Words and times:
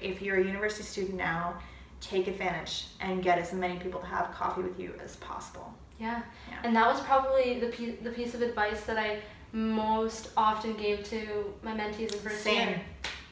If 0.00 0.22
you're 0.22 0.36
a 0.36 0.44
university 0.44 0.84
student 0.84 1.16
now, 1.16 1.54
take 2.00 2.28
advantage 2.28 2.86
and 3.00 3.20
get 3.22 3.38
as 3.38 3.52
many 3.52 3.78
people 3.80 3.98
to 4.00 4.06
have 4.06 4.32
coffee 4.32 4.62
with 4.62 4.78
you 4.78 4.94
as 5.02 5.16
possible. 5.16 5.74
Yeah. 5.98 6.22
Yeah. 6.48 6.58
And 6.62 6.76
that 6.76 6.86
was 6.86 7.00
probably 7.00 7.58
the 7.58 7.66
piece, 7.66 7.96
the 8.02 8.10
piece 8.10 8.34
of 8.34 8.42
advice 8.42 8.82
that 8.82 8.96
I 8.96 9.18
most 9.52 10.30
often 10.36 10.74
gave 10.74 11.02
to 11.04 11.52
my 11.62 11.72
mentees 11.72 12.12
in 12.12 12.20
first 12.20 12.42
Same. 12.42 12.68
year. 12.68 12.80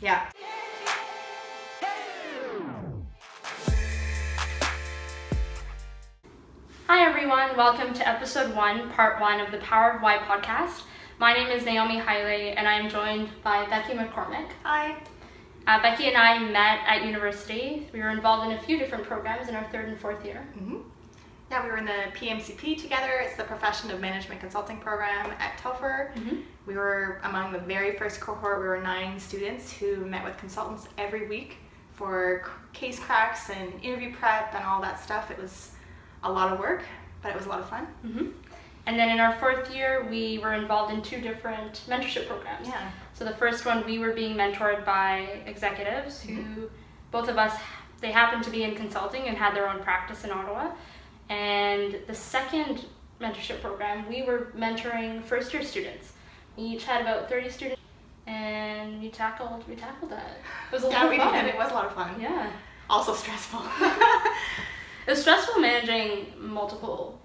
Yeah. 0.00 0.28
Hi 6.88 7.08
everyone, 7.08 7.56
welcome 7.56 7.94
to 7.94 8.08
episode 8.08 8.54
one, 8.56 8.90
part 8.90 9.20
one 9.20 9.40
of 9.40 9.52
the 9.52 9.58
Power 9.58 9.92
of 9.92 10.02
Why 10.02 10.18
podcast. 10.18 10.82
My 11.18 11.32
name 11.32 11.48
is 11.48 11.64
Naomi 11.64 12.00
Hiley 12.00 12.54
and 12.56 12.66
I 12.66 12.74
am 12.74 12.88
joined 12.88 13.28
by 13.44 13.66
Becky 13.66 13.92
McCormick. 13.92 14.48
Hi. 14.64 14.96
Uh, 15.66 15.82
Becky 15.82 16.06
and 16.06 16.16
I 16.16 16.38
met 16.38 16.80
at 16.86 17.04
university. 17.04 17.88
We 17.92 18.00
were 18.00 18.10
involved 18.10 18.50
in 18.50 18.56
a 18.56 18.60
few 18.62 18.78
different 18.78 19.04
programs 19.04 19.48
in 19.48 19.56
our 19.56 19.64
third 19.70 19.88
and 19.88 19.98
fourth 19.98 20.24
year. 20.24 20.46
hmm 20.58 20.78
Yeah, 21.50 21.62
we 21.64 21.70
were 21.70 21.76
in 21.78 21.84
the 21.84 22.04
PMCP 22.14 22.80
together. 22.80 23.12
It's 23.22 23.36
the 23.36 23.44
Profession 23.44 23.90
of 23.90 24.00
Management 24.00 24.40
Consulting 24.40 24.78
Program 24.78 25.32
at 25.40 25.58
Telfer. 25.58 26.12
Mhm. 26.16 26.42
We 26.66 26.74
were 26.74 27.20
among 27.24 27.52
the 27.52 27.58
very 27.58 27.96
first 27.96 28.20
cohort. 28.20 28.60
We 28.60 28.66
were 28.68 28.80
nine 28.80 29.18
students 29.18 29.72
who 29.72 29.96
met 30.06 30.24
with 30.24 30.36
consultants 30.38 30.88
every 30.98 31.26
week 31.28 31.56
for 31.94 32.48
case 32.72 32.98
cracks 33.00 33.48
and 33.50 33.72
interview 33.82 34.14
prep 34.14 34.54
and 34.54 34.64
all 34.64 34.80
that 34.82 35.00
stuff. 35.00 35.30
It 35.30 35.38
was 35.38 35.72
a 36.22 36.30
lot 36.30 36.52
of 36.52 36.58
work, 36.60 36.82
but 37.22 37.30
it 37.30 37.36
was 37.36 37.46
a 37.46 37.48
lot 37.48 37.60
of 37.60 37.68
fun. 37.68 37.86
hmm 38.02 38.28
And 38.86 38.98
then 38.98 39.10
in 39.10 39.18
our 39.18 39.32
fourth 39.36 39.74
year, 39.74 40.06
we 40.08 40.38
were 40.38 40.54
involved 40.54 40.92
in 40.92 41.02
two 41.02 41.20
different 41.20 41.82
mentorship 41.88 42.28
programs. 42.28 42.68
Yeah. 42.68 42.90
So 43.14 43.24
the 43.24 43.34
first 43.34 43.66
one, 43.66 43.84
we 43.84 43.98
were 43.98 44.12
being 44.12 44.36
mentored 44.36 44.84
by 44.84 45.42
executives 45.46 46.22
who, 46.22 46.34
mm-hmm. 46.34 46.64
both 47.10 47.28
of 47.28 47.36
us, 47.36 47.58
they 48.00 48.12
happened 48.12 48.44
to 48.44 48.50
be 48.50 48.62
in 48.62 48.74
consulting 48.74 49.26
and 49.26 49.36
had 49.36 49.56
their 49.56 49.68
own 49.68 49.82
practice 49.82 50.22
in 50.24 50.30
Ottawa. 50.30 50.70
And 51.28 51.98
the 52.06 52.14
second 52.14 52.84
mentorship 53.20 53.60
program, 53.60 54.08
we 54.08 54.22
were 54.22 54.52
mentoring 54.56 55.22
first 55.24 55.52
year 55.52 55.64
students. 55.64 56.12
We 56.56 56.64
each 56.64 56.84
had 56.84 57.00
about 57.00 57.28
30 57.28 57.50
students 57.50 57.80
and 58.26 59.00
we 59.00 59.08
tackled 59.08 59.66
we 59.68 59.76
tackled 59.76 60.10
that. 60.10 60.38
It 60.70 60.72
was 60.72 60.82
a 60.82 60.86
lot 60.86 60.92
Yeah, 60.92 61.04
of 61.04 61.10
we 61.10 61.18
fun. 61.18 61.32
did. 61.32 61.54
It 61.54 61.56
was 61.56 61.70
a 61.70 61.74
lot 61.74 61.86
of 61.86 61.94
fun. 61.94 62.20
Yeah. 62.20 62.50
Also 62.88 63.14
stressful. 63.14 63.62
It 65.06 65.10
was 65.10 65.20
stressful 65.20 65.60
managing 65.60 66.32
multiple 66.36 67.20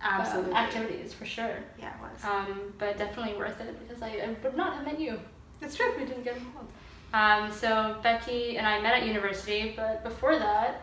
Absolutely. 0.00 0.52
activities 0.54 1.12
for 1.12 1.24
sure. 1.24 1.56
Yeah, 1.78 1.92
it 1.94 2.00
was. 2.00 2.24
Um, 2.24 2.72
but 2.78 2.96
definitely 2.98 3.36
worth 3.36 3.60
it 3.60 3.76
because 3.86 4.02
I, 4.02 4.08
I 4.08 4.36
would 4.42 4.56
not 4.56 4.74
have 4.74 4.84
met 4.84 5.00
you 5.00 5.18
it's 5.60 5.74
true. 5.74 5.92
we 5.98 6.04
didn't 6.04 6.22
get 6.22 6.36
involved. 6.36 6.68
Um, 7.12 7.50
so 7.50 7.96
Becky 8.02 8.58
and 8.58 8.66
I 8.66 8.80
met 8.80 8.94
at 8.94 9.06
university, 9.06 9.72
but 9.76 10.04
before 10.04 10.38
that, 10.38 10.82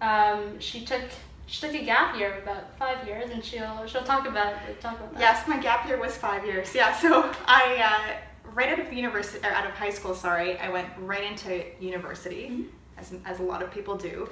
um, 0.00 0.58
she 0.58 0.84
took 0.84 1.02
she 1.46 1.60
took 1.64 1.76
a 1.80 1.84
gap 1.84 2.16
year 2.18 2.32
of 2.32 2.42
about 2.42 2.76
five 2.76 3.06
years, 3.06 3.30
and 3.30 3.44
she'll 3.44 3.86
she'll 3.86 4.02
talk 4.02 4.26
about 4.26 4.54
it, 4.68 4.80
talk 4.80 4.98
about 4.98 5.12
that. 5.12 5.20
Yes, 5.20 5.46
my 5.46 5.58
gap 5.58 5.86
year 5.86 6.00
was 6.00 6.16
five 6.16 6.44
years. 6.44 6.74
Yeah, 6.74 6.92
so 6.92 7.30
I 7.46 7.76
uh, 7.76 8.50
right 8.52 8.68
out 8.70 8.80
of 8.80 8.92
university 8.92 9.46
or 9.46 9.50
out 9.52 9.64
of 9.66 9.72
high 9.72 9.90
school, 9.90 10.14
sorry, 10.14 10.58
I 10.58 10.70
went 10.70 10.88
right 10.98 11.22
into 11.22 11.62
university, 11.78 12.48
Mhm. 12.50 12.66
as 12.98 13.14
as 13.24 13.38
a 13.38 13.44
lot 13.44 13.62
of 13.62 13.70
people 13.70 13.96
do, 13.96 14.28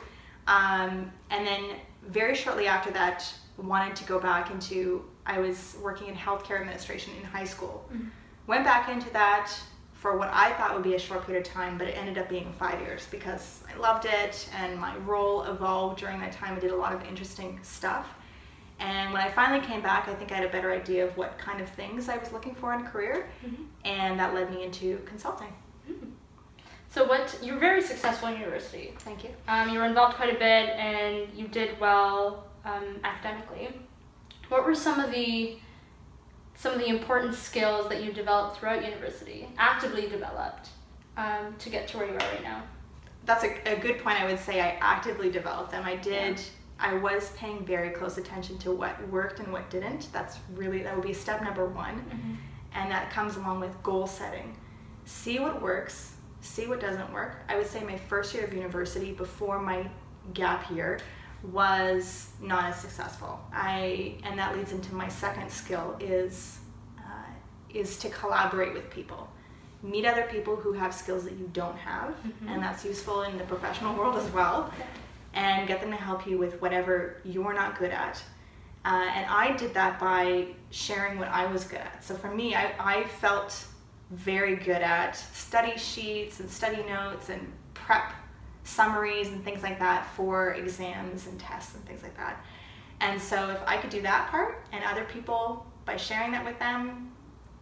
um, 0.49 1.13
and 1.31 1.47
then 1.47 1.63
very 2.09 2.35
shortly 2.35 2.67
after 2.67 2.91
that, 2.93 3.33
wanted 3.59 3.97
to 3.97 4.05
go 4.05 4.19
back 4.19 4.51
into. 4.51 5.05
I 5.27 5.39
was 5.39 5.77
working 5.83 6.09
in 6.09 6.15
healthcare 6.15 6.61
administration 6.61 7.15
in 7.19 7.25
high 7.25 7.45
school. 7.45 7.89
Mhm. 7.93 8.11
Went 8.47 8.65
back 8.65 8.89
into 8.89 9.09
that 9.11 9.51
for 9.95 10.19
what 10.19 10.29
I 10.33 10.53
thought 10.53 10.75
would 10.75 10.83
be 10.83 10.95
a 10.95 10.99
short 10.99 11.25
period 11.25 11.47
of 11.47 11.53
time, 11.53 11.79
but 11.79 11.87
it 11.89 11.97
ended 11.97 12.19
up 12.19 12.29
being 12.29 12.53
five 12.59 12.79
years 12.83 13.07
because 13.11 13.65
I 13.73 13.79
loved 13.79 14.05
it 14.05 14.51
and 14.55 14.79
my 14.79 14.95
role 14.99 15.45
evolved 15.45 15.99
during 15.99 16.21
that 16.21 16.33
time. 16.33 16.57
I 16.57 16.61
did 16.61 16.73
a 16.73 16.77
lot 16.77 16.93
of 16.93 17.03
interesting 17.07 17.59
stuff. 17.63 18.07
And 18.81 19.13
when 19.15 19.23
I 19.23 19.31
finally 19.31 19.65
came 19.65 19.81
back, 19.81 20.09
I 20.09 20.15
think 20.15 20.31
I 20.31 20.35
had 20.35 20.45
a 20.45 20.49
better 20.51 20.73
idea 20.73 21.07
of 21.07 21.17
what 21.17 21.39
kind 21.39 21.61
of 21.63 21.69
things 21.71 22.09
I 22.11 22.19
was 22.19 22.33
looking 22.33 22.55
for 22.55 22.75
in 22.75 22.81
a 22.85 22.91
career, 22.91 23.31
Mhm. 23.47 23.67
and 23.85 24.21
that 24.21 24.35
led 24.35 24.51
me 24.51 24.63
into 24.65 24.99
consulting. 25.07 25.55
So 26.91 27.05
what 27.09 27.39
you 27.43 27.55
were 27.55 27.59
very 27.59 27.81
successful 27.83 28.29
in 28.29 28.39
university. 28.39 28.95
Thank 29.01 29.25
you. 29.25 29.31
Um, 29.49 29.69
you 29.71 29.79
were 29.81 29.85
involved 29.85 30.17
quite 30.17 30.31
a 30.31 30.39
bit, 30.39 30.69
and 30.77 31.33
you 31.35 31.49
did 31.49 31.81
well 31.81 32.45
um, 32.65 33.01
academically. 33.05 33.69
What 34.49 34.67
were 34.67 34.75
some 34.75 35.01
of 35.01 35.11
the 35.11 35.57
some 36.57 36.73
of 36.73 36.79
the 36.79 36.87
important 36.87 37.35
skills 37.35 37.89
that 37.89 38.05
you 38.05 38.13
developed 38.13 38.59
throughout 38.59 38.85
university, 38.85 39.49
actively 39.59 40.09
developed, 40.09 40.69
um, 41.17 41.55
to 41.59 41.69
get 41.69 41.89
to 41.89 41.99
where 41.99 42.07
you 42.07 42.15
are 42.15 42.19
right 42.19 42.45
now? 42.45 42.63
That's 43.25 43.43
a, 43.43 43.73
a 43.73 43.77
good 43.81 43.99
point. 43.99 44.21
I 44.21 44.27
would 44.27 44.39
say 44.39 44.61
I 44.61 44.79
actively 44.81 45.31
developed 45.31 45.73
them. 45.73 45.85
I 45.85 45.97
did. 45.97 46.41
I 46.79 46.95
was 46.95 47.31
paying 47.37 47.65
very 47.65 47.91
close 47.91 48.19
attention 48.19 48.59
to 48.59 48.73
what 48.73 49.09
worked 49.09 49.41
and 49.41 49.53
what 49.53 49.69
didn't. 49.71 50.13
That's 50.13 50.39
really 50.55 50.83
that 50.83 50.95
would 50.95 51.07
be 51.07 51.13
step 51.13 51.43
number 51.43 51.67
one. 51.67 52.05
and 52.75 52.91
that 52.91 53.11
comes 53.11 53.37
along 53.37 53.61
with 53.61 53.83
goal 53.83 54.07
setting. 54.07 54.57
See 55.05 55.39
what 55.39 55.63
works, 55.63 56.15
see 56.41 56.67
what 56.67 56.81
doesn't 56.81 57.13
work. 57.13 57.37
I 57.49 57.57
would 57.57 57.67
say 57.67 57.83
my 57.85 57.97
first 57.97 58.35
year 58.35 58.45
of 58.45 58.53
university 58.53 59.13
before 59.13 59.61
my 59.61 59.89
gap 60.33 60.71
year 60.71 60.99
was 61.53 62.31
not 62.41 62.65
as 62.65 62.77
successful. 62.81 63.39
I 63.53 64.15
and 64.25 64.39
that 64.39 64.57
leads 64.57 64.73
into 64.73 64.95
my 64.95 65.09
second 65.09 65.51
skill 65.51 65.97
is 66.01 66.59
uh, 66.99 67.03
is 67.73 67.99
to 67.99 68.09
collaborate 68.09 68.73
with 68.73 68.91
people. 68.91 69.29
Meet 69.83 70.07
other 70.07 70.23
people 70.31 70.57
who 70.57 70.73
have 70.73 70.95
skills 70.95 71.25
that 71.25 71.35
you 71.35 71.49
don't 71.53 71.77
have, 71.77 72.15
Mhm. 72.25 72.49
and 72.49 72.63
that's 72.63 72.85
useful 72.85 73.23
in 73.23 73.37
the 73.37 73.45
professional 73.45 73.95
world 73.95 74.17
as 74.17 74.29
well. 74.31 74.71
And 75.35 75.67
get 75.69 75.81
them 75.81 75.91
to 75.91 75.97
help 75.97 76.27
you 76.27 76.39
with 76.39 76.61
whatever 76.63 77.21
you're 77.25 77.53
not 77.53 77.77
good 77.79 77.91
at. 77.91 78.23
Uh, 78.85 79.09
and 79.15 79.27
I 79.29 79.53
did 79.57 79.75
that 79.75 79.99
by 79.99 80.47
sharing 80.71 81.19
what 81.19 81.29
I 81.29 81.47
was 81.47 81.65
good 81.65 81.81
at. 81.81 82.05
So 82.05 82.15
for 82.15 82.29
me, 82.33 82.55
I, 82.55 82.73
I 82.79 83.05
felt 83.05 83.67
very 84.11 84.55
good 84.57 84.81
at 84.83 85.17
study 85.17 85.77
sheets 85.77 86.39
and 86.41 86.49
study 86.49 86.83
notes 86.85 87.31
and 87.31 87.53
prep 87.75 88.13
summaries 88.65 89.29
and 89.29 89.45
things 89.45 89.63
like 89.63 89.79
that 89.79 90.07
for 90.15 90.55
exams 90.55 91.27
and 91.27 91.39
tests 91.39 91.75
and 91.75 91.85
things 91.87 92.03
like 92.03 92.17
that. 92.17 92.45
And 93.01 93.21
so 93.21 93.51
if 93.51 93.59
I 93.67 93.77
could 93.77 93.91
do 93.91 94.03
that 94.03 94.31
part 94.31 94.65
and 94.73 94.83
other 94.85 95.05
people, 95.05 95.67
by 95.85 95.97
sharing 95.97 96.33
that 96.33 96.45
with 96.45 96.59
them, 96.59 97.13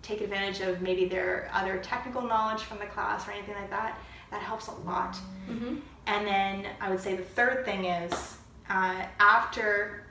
take 0.02 0.20
advantage 0.20 0.60
of 0.60 0.80
maybe 0.80 1.04
their 1.04 1.50
other 1.52 1.78
technical 1.78 2.22
knowledge 2.22 2.62
from 2.62 2.78
the 2.78 2.86
class 2.86 3.26
or 3.26 3.32
anything 3.32 3.54
like 3.54 3.70
that, 3.70 3.98
that 4.30 4.42
helps 4.42 4.68
a 4.68 4.72
lot. 4.72 5.16
Mm-hmm. 5.48 5.76
And 6.06 6.26
then 6.26 6.66
I 6.80 6.90
would 6.90 7.00
say 7.00 7.16
the 7.16 7.22
third 7.22 7.64
thing 7.64 7.84
is 7.84 8.36
uh, 8.68 9.04
after 9.18 10.06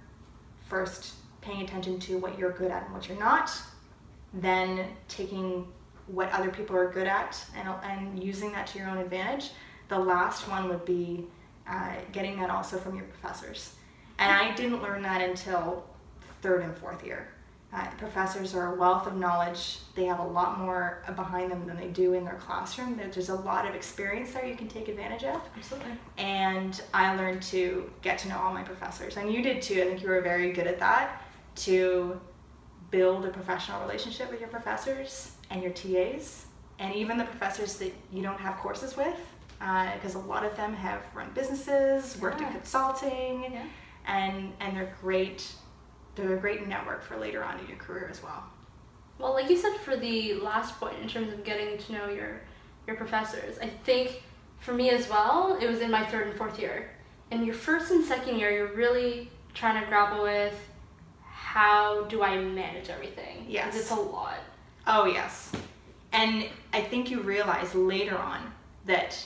first 0.68 1.14
paying 1.42 1.62
attention 1.62 2.00
to 2.00 2.18
what 2.18 2.38
you're 2.38 2.52
good 2.52 2.72
at 2.72 2.86
and 2.86 2.94
what 2.94 3.08
you're 3.08 3.20
not, 3.20 3.52
then 4.34 4.88
taking 5.08 5.68
what 6.08 6.32
other 6.32 6.50
people 6.50 6.76
are 6.76 6.90
good 6.90 7.08
at 7.08 7.44
and, 7.58 7.68
and 7.84 8.24
using 8.24 8.52
that 8.52 8.68
to 8.68 8.80
your 8.80 8.90
own 8.90 8.98
advantage. 8.98 9.52
The 9.92 10.00
last 10.00 10.48
one 10.48 10.70
would 10.70 10.86
be 10.86 11.26
uh, 11.68 11.96
getting 12.14 12.40
that 12.40 12.50
also 12.50 12.78
from 12.78 12.96
your 12.96 13.04
professors. 13.04 13.76
And 14.20 14.32
I 14.32 14.56
didn't 14.56 14.82
learn 14.82 15.02
that 15.02 15.20
until 15.22 15.84
third 16.42 16.62
and 16.62 16.74
fourth 16.78 17.06
year. 17.06 17.28
Uh, 17.74 17.90
professors 17.98 18.56
are 18.56 18.74
a 18.74 18.80
wealth 18.80 19.06
of 19.06 19.18
knowledge. 19.18 19.80
They 19.94 20.06
have 20.06 20.20
a 20.20 20.26
lot 20.26 20.60
more 20.60 21.04
behind 21.14 21.52
them 21.52 21.68
than 21.68 21.76
they 21.76 21.90
do 21.90 22.14
in 22.14 22.24
their 22.24 22.36
classroom. 22.36 22.96
There's 22.96 23.28
a 23.28 23.36
lot 23.36 23.68
of 23.68 23.76
experience 23.76 24.32
there 24.32 24.46
you 24.46 24.56
can 24.56 24.70
take 24.70 24.88
advantage 24.88 25.26
of 25.26 25.42
Absolutely. 25.58 25.92
and 26.18 26.82
I 26.94 27.14
learned 27.18 27.42
to 27.44 27.92
get 28.02 28.18
to 28.20 28.30
know 28.30 28.38
all 28.38 28.54
my 28.54 28.64
professors. 28.64 29.18
And 29.18 29.30
you 29.30 29.42
did 29.42 29.62
too. 29.62 29.82
I 29.82 29.86
think 29.88 30.02
you 30.02 30.08
were 30.08 30.22
very 30.22 30.54
good 30.54 30.68
at 30.68 30.80
that 30.80 31.22
to 31.68 32.18
build 32.92 33.26
a 33.26 33.30
professional 33.30 33.82
relationship 33.82 34.32
with 34.32 34.40
your 34.40 34.50
professors 34.50 35.32
and 35.50 35.62
your 35.62 35.74
TAs, 35.74 36.46
and 36.80 36.96
even 36.96 37.18
the 37.18 37.26
professors 37.26 37.76
that 37.76 37.94
you 38.10 38.22
don't 38.22 38.40
have 38.40 38.56
courses 38.56 38.96
with, 38.96 39.18
Uh, 39.62 39.94
because 39.94 40.16
a 40.16 40.20
lot 40.20 40.44
of 40.44 40.56
them 40.58 40.74
have 40.74 41.04
run 41.14 41.30
businesses, 41.36 42.18
worked 42.20 42.42
in 42.42 42.52
consulting, 42.52 43.44
Yeah. 43.54 43.64
and 44.08 44.54
and 44.60 44.76
they're 44.76 44.96
great. 45.02 45.52
They're 46.16 46.36
a 46.36 46.40
great 46.40 46.68
network 46.68 47.04
for 47.04 47.16
later 47.18 47.44
on 47.44 47.60
in 47.60 47.68
your 47.68 47.78
career 47.78 48.08
as 48.10 48.24
well. 48.24 48.44
Well, 49.20 49.34
like 49.34 49.50
you 49.52 49.58
said 49.58 49.76
for 49.86 49.96
the 49.96 50.34
last 50.36 50.80
point 50.80 50.96
in 51.00 51.08
terms 51.08 51.32
of 51.32 51.44
getting 51.44 51.78
to 51.78 51.92
know 51.92 52.10
your 52.10 52.42
your 52.88 52.96
professors, 52.96 53.60
I 53.60 53.68
think 53.68 54.24
for 54.60 54.74
me 54.74 54.90
as 54.90 55.08
well, 55.10 55.58
it 55.62 55.68
was 55.70 55.80
in 55.82 55.92
my 55.92 56.06
third 56.06 56.28
and 56.28 56.36
fourth 56.36 56.58
year. 56.60 56.90
In 57.30 57.46
your 57.46 57.56
first 57.56 57.92
and 57.92 58.04
second 58.04 58.40
year, 58.40 58.52
you're 58.52 58.74
really 58.74 59.30
trying 59.54 59.80
to 59.82 59.88
grapple 59.88 60.24
with 60.24 60.54
how 61.22 62.04
do 62.06 62.24
I 62.24 62.38
manage 62.40 62.90
everything? 62.90 63.46
Yes. 63.48 63.76
it's 63.76 63.92
a 63.92 63.96
lot. 63.96 64.38
Oh, 64.88 65.06
yes. 65.06 65.52
And 66.14 66.48
I 66.74 66.82
think 66.82 67.10
you 67.12 67.22
realize 67.22 67.74
later 67.76 68.18
on 68.18 68.52
that 68.86 69.24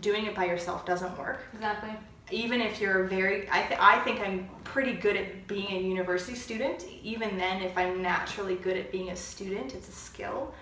doing 0.00 0.26
it 0.26 0.34
by 0.34 0.44
yourself 0.46 0.84
doesn't 0.86 1.16
work. 1.18 1.40
Exactly. 1.54 1.90
Even 2.30 2.60
if 2.60 2.80
you're 2.80 3.04
very, 3.04 3.48
I, 3.50 3.62
th- 3.62 3.78
I 3.80 3.98
think 4.00 4.20
I'm 4.20 4.48
pretty 4.64 4.94
good 4.94 5.16
at 5.16 5.46
being 5.46 5.70
a 5.72 5.80
university 5.80 6.34
student. 6.36 6.86
Even 7.02 7.36
then, 7.36 7.60
if 7.62 7.76
I'm 7.76 8.00
naturally 8.00 8.54
good 8.56 8.76
at 8.76 8.90
being 8.90 9.10
a 9.10 9.16
student, 9.16 9.74
it's 9.74 9.88
a 9.88 9.92
skill. 9.92 10.54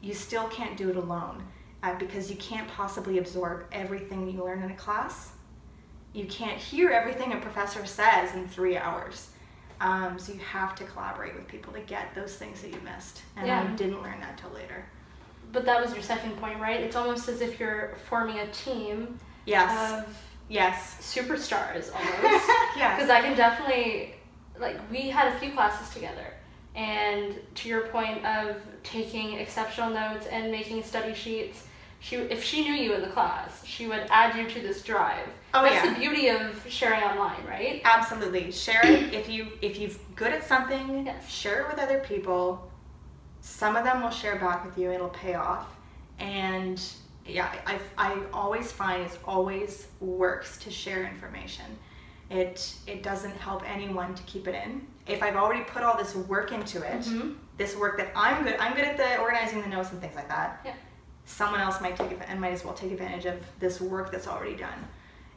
You 0.00 0.14
still 0.14 0.48
can't 0.48 0.76
do 0.76 0.88
it 0.88 0.96
alone. 0.96 1.42
uh, 1.82 1.94
because 1.98 2.30
you 2.30 2.36
can't 2.36 2.68
possibly 2.68 3.18
absorb 3.18 3.64
everything 3.72 4.28
you 4.30 4.42
learn 4.44 4.62
in 4.62 4.70
a 4.70 4.74
class. 4.76 5.32
You 6.12 6.26
can't 6.26 6.58
hear 6.58 6.90
everything 6.90 7.32
a 7.32 7.36
professor 7.38 7.86
says 7.86 8.34
in 8.34 8.46
three 8.48 8.76
hours. 8.76 9.28
Um, 9.80 10.18
so 10.18 10.32
you 10.34 10.40
have 10.40 10.74
to 10.76 10.84
collaborate 10.84 11.34
with 11.34 11.46
people 11.48 11.72
to 11.72 11.80
get 11.80 12.14
those 12.14 12.36
things 12.36 12.60
that 12.62 12.68
you 12.72 12.80
missed. 12.84 13.22
And 13.36 13.46
Yeah. 13.46 13.62
I 13.62 13.76
didn't 13.76 14.02
learn 14.02 14.20
that 14.20 14.36
till 14.36 14.50
later. 14.50 14.84
But 15.52 15.64
that 15.64 15.80
was 15.82 15.92
your 15.92 16.02
second 16.02 16.36
point, 16.36 16.60
right? 16.60 16.80
It's 16.80 16.96
almost 16.96 17.28
as 17.28 17.40
if 17.40 17.58
you're 17.58 17.96
forming 18.08 18.38
a 18.38 18.46
team 18.52 19.18
Yes. 19.46 19.92
of 20.06 20.16
yes. 20.48 20.96
superstars 21.00 21.92
almost. 21.94 22.48
yeah. 22.76 22.94
Because 22.94 23.10
I 23.10 23.20
can 23.20 23.36
definitely, 23.36 24.14
like, 24.58 24.78
we 24.90 25.08
had 25.08 25.32
a 25.34 25.38
few 25.38 25.50
classes 25.52 25.92
together. 25.92 26.34
And 26.76 27.34
to 27.56 27.68
your 27.68 27.88
point 27.88 28.24
of 28.24 28.56
taking 28.84 29.34
exceptional 29.38 29.90
notes 29.90 30.26
and 30.28 30.52
making 30.52 30.84
study 30.84 31.14
sheets, 31.14 31.64
she 32.02 32.16
if 32.16 32.42
she 32.44 32.62
knew 32.62 32.72
you 32.72 32.94
in 32.94 33.02
the 33.02 33.08
class, 33.08 33.62
she 33.66 33.86
would 33.88 34.06
add 34.08 34.34
you 34.38 34.48
to 34.48 34.60
this 34.60 34.82
drive. 34.82 35.26
Oh, 35.52 35.62
That's 35.62 35.84
yeah. 35.84 35.92
the 35.92 35.98
beauty 36.00 36.28
of 36.28 36.64
sharing 36.68 37.02
online, 37.02 37.44
right? 37.46 37.82
Absolutely. 37.84 38.50
Share 38.52 38.80
it 38.86 39.12
if 39.12 39.28
you 39.28 39.48
if 39.60 39.78
you're 39.78 39.90
good 40.14 40.32
at 40.32 40.46
something. 40.46 41.04
Yes. 41.06 41.28
Share 41.28 41.62
it 41.62 41.68
with 41.68 41.78
other 41.78 41.98
people. 41.98 42.70
Some 43.40 43.76
of 43.76 43.84
them 43.84 44.02
will 44.02 44.10
share 44.10 44.36
back 44.36 44.64
with 44.64 44.76
you. 44.78 44.90
It'll 44.90 45.08
pay 45.08 45.34
off. 45.34 45.66
And 46.18 46.80
yeah, 47.26 47.52
I, 47.66 47.78
I 47.96 48.18
always 48.32 48.70
find 48.72 49.02
it 49.02 49.18
always 49.24 49.86
works 50.00 50.58
to 50.58 50.70
share 50.70 51.04
information. 51.06 51.64
It 52.30 52.74
it 52.86 53.02
doesn't 53.02 53.36
help 53.36 53.68
anyone 53.68 54.14
to 54.14 54.22
keep 54.24 54.46
it 54.46 54.54
in. 54.54 54.86
If 55.06 55.22
I've 55.22 55.36
already 55.36 55.64
put 55.64 55.82
all 55.82 55.96
this 55.96 56.14
work 56.14 56.52
into 56.52 56.78
it, 56.82 57.00
Mhm. 57.02 57.36
this 57.56 57.74
work 57.76 57.96
that 57.98 58.12
I'm 58.14 58.44
good 58.44 58.56
I'm 58.60 58.74
good 58.74 58.84
at 58.84 58.96
the 58.96 59.18
organizing 59.18 59.62
the 59.62 59.68
notes 59.68 59.90
and 59.90 60.00
things 60.00 60.14
like 60.14 60.28
that. 60.28 60.60
Yeah. 60.64 60.74
Someone 61.24 61.60
else 61.60 61.80
might 61.80 61.96
take 61.96 62.18
and 62.28 62.40
might 62.40 62.52
as 62.52 62.64
well 62.64 62.74
take 62.74 62.92
advantage 62.92 63.24
of 63.26 63.36
this 63.58 63.80
work 63.80 64.12
that's 64.12 64.28
already 64.28 64.54
done. 64.56 64.86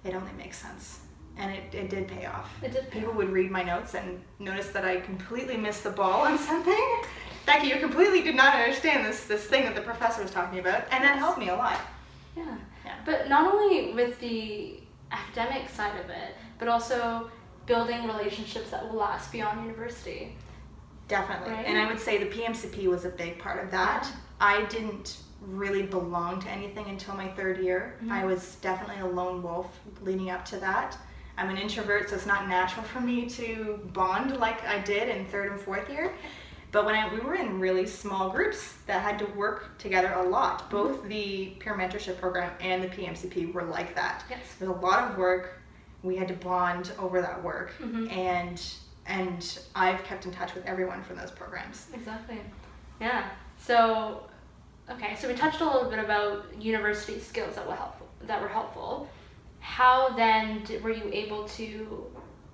It 0.03 0.13
only 0.13 0.31
makes 0.33 0.57
sense. 0.57 0.99
And 1.35 1.51
it, 1.51 1.73
it 1.73 1.89
did 1.89 2.07
pay 2.07 2.25
off. 2.27 2.51
It 2.61 2.71
did 2.73 2.91
pay 2.91 2.99
People 2.99 3.11
off. 3.11 3.17
would 3.17 3.29
read 3.31 3.49
my 3.49 3.63
notes 3.63 3.95
and 3.95 4.21
notice 4.37 4.67
that 4.69 4.85
I 4.85 4.99
completely 5.01 5.57
missed 5.57 5.83
the 5.83 5.89
ball 5.89 6.21
on 6.27 6.37
something. 6.49 7.01
Becky, 7.45 7.67
you 7.67 7.77
completely 7.79 8.21
did 8.21 8.35
not 8.35 8.55
understand 8.55 9.05
this 9.05 9.25
this 9.25 9.43
thing 9.43 9.63
that 9.63 9.75
the 9.75 9.81
professor 9.81 10.21
was 10.21 10.31
talking 10.31 10.59
about, 10.59 10.83
and 10.91 11.03
that 11.03 11.17
helped 11.17 11.39
me 11.39 11.49
a 11.49 11.55
lot. 11.55 11.79
Yeah. 12.35 12.55
Yeah. 12.85 12.95
But 13.05 13.29
not 13.29 13.53
only 13.53 13.93
with 13.93 14.19
the 14.19 14.79
academic 15.11 15.69
side 15.69 15.99
of 15.99 16.09
it, 16.09 16.35
but 16.59 16.67
also 16.67 17.29
building 17.65 18.05
relationships 18.05 18.71
that 18.71 18.89
will 18.89 18.99
last 18.99 19.31
beyond 19.31 19.61
university. 19.65 20.35
Definitely. 21.07 21.53
Right. 21.53 21.65
And 21.65 21.77
I 21.77 21.85
would 21.87 21.99
say 21.99 22.17
the 22.17 22.25
PMCP 22.29 22.87
was 22.87 23.05
a 23.05 23.09
big 23.09 23.39
part 23.39 23.63
of 23.63 23.71
that. 23.71 24.07
Yeah. 24.09 24.17
I 24.39 24.65
didn't 24.65 25.17
really 25.41 25.83
belong 25.83 26.41
to 26.41 26.49
anything 26.49 26.87
until 26.87 27.15
my 27.15 27.27
third 27.29 27.59
year. 27.59 27.97
Mhm. 28.03 28.11
I 28.11 28.25
was 28.25 28.55
definitely 28.61 29.01
a 29.01 29.05
lone 29.05 29.43
wolf 29.43 29.67
leading 30.01 30.29
up 30.29 30.45
to 30.45 30.57
that. 30.57 30.97
I'm 31.37 31.49
an 31.49 31.57
introvert, 31.57 32.09
so 32.09 32.15
it's 32.15 32.25
not 32.25 32.47
natural 32.47 32.83
for 32.85 32.99
me 32.99 33.27
to 33.31 33.79
bond 33.93 34.37
like 34.37 34.65
I 34.65 34.79
did 34.79 35.09
in 35.09 35.25
third 35.25 35.51
and 35.51 35.59
fourth 35.59 35.89
year. 35.89 36.13
But 36.73 36.85
when 36.85 36.95
I, 36.95 37.13
we 37.13 37.19
were 37.19 37.35
in 37.35 37.59
really 37.59 37.85
small 37.85 38.29
groups 38.31 38.73
that 38.87 39.01
had 39.03 39.19
to 39.19 39.25
work 39.37 39.77
together 39.77 40.11
a 40.13 40.23
lot, 40.23 40.69
both 40.71 41.07
the 41.07 41.53
peer 41.59 41.75
mentorship 41.75 42.19
program 42.19 42.51
and 42.59 42.83
the 42.83 42.87
PMCP 42.87 43.53
were 43.53 43.63
like 43.63 43.93
that. 43.95 44.23
Yes. 44.27 44.39
There's 44.59 44.71
a 44.71 44.73
lot 44.73 45.09
of 45.11 45.17
work. 45.17 45.61
We 46.01 46.17
had 46.17 46.27
to 46.29 46.33
bond 46.33 46.91
over 46.97 47.21
that 47.21 47.41
work, 47.43 47.71
Mhm. 47.79 48.11
and 48.11 48.61
and 49.05 49.59
I've 49.75 50.03
kept 50.05 50.25
in 50.25 50.31
touch 50.31 50.55
with 50.55 50.65
everyone 50.65 51.03
from 51.03 51.17
those 51.17 51.29
programs. 51.31 51.87
Exactly. 51.93 52.39
Yeah. 53.01 53.29
So, 53.57 54.23
okay. 54.89 55.15
So 55.15 55.27
we 55.27 55.33
touched 55.35 55.59
a 55.61 55.65
little 55.65 55.89
bit 55.89 55.99
about 55.99 56.45
university 56.59 57.19
skills 57.19 57.55
that 57.55 57.67
were 57.67 57.75
helpful. 57.75 58.07
That 58.23 58.41
were 58.41 58.47
helpful. 58.47 59.09
How 59.59 60.09
then 60.15 60.63
did, 60.63 60.81
were 60.83 60.89
you 60.91 61.09
able 61.13 61.43
to 61.49 62.09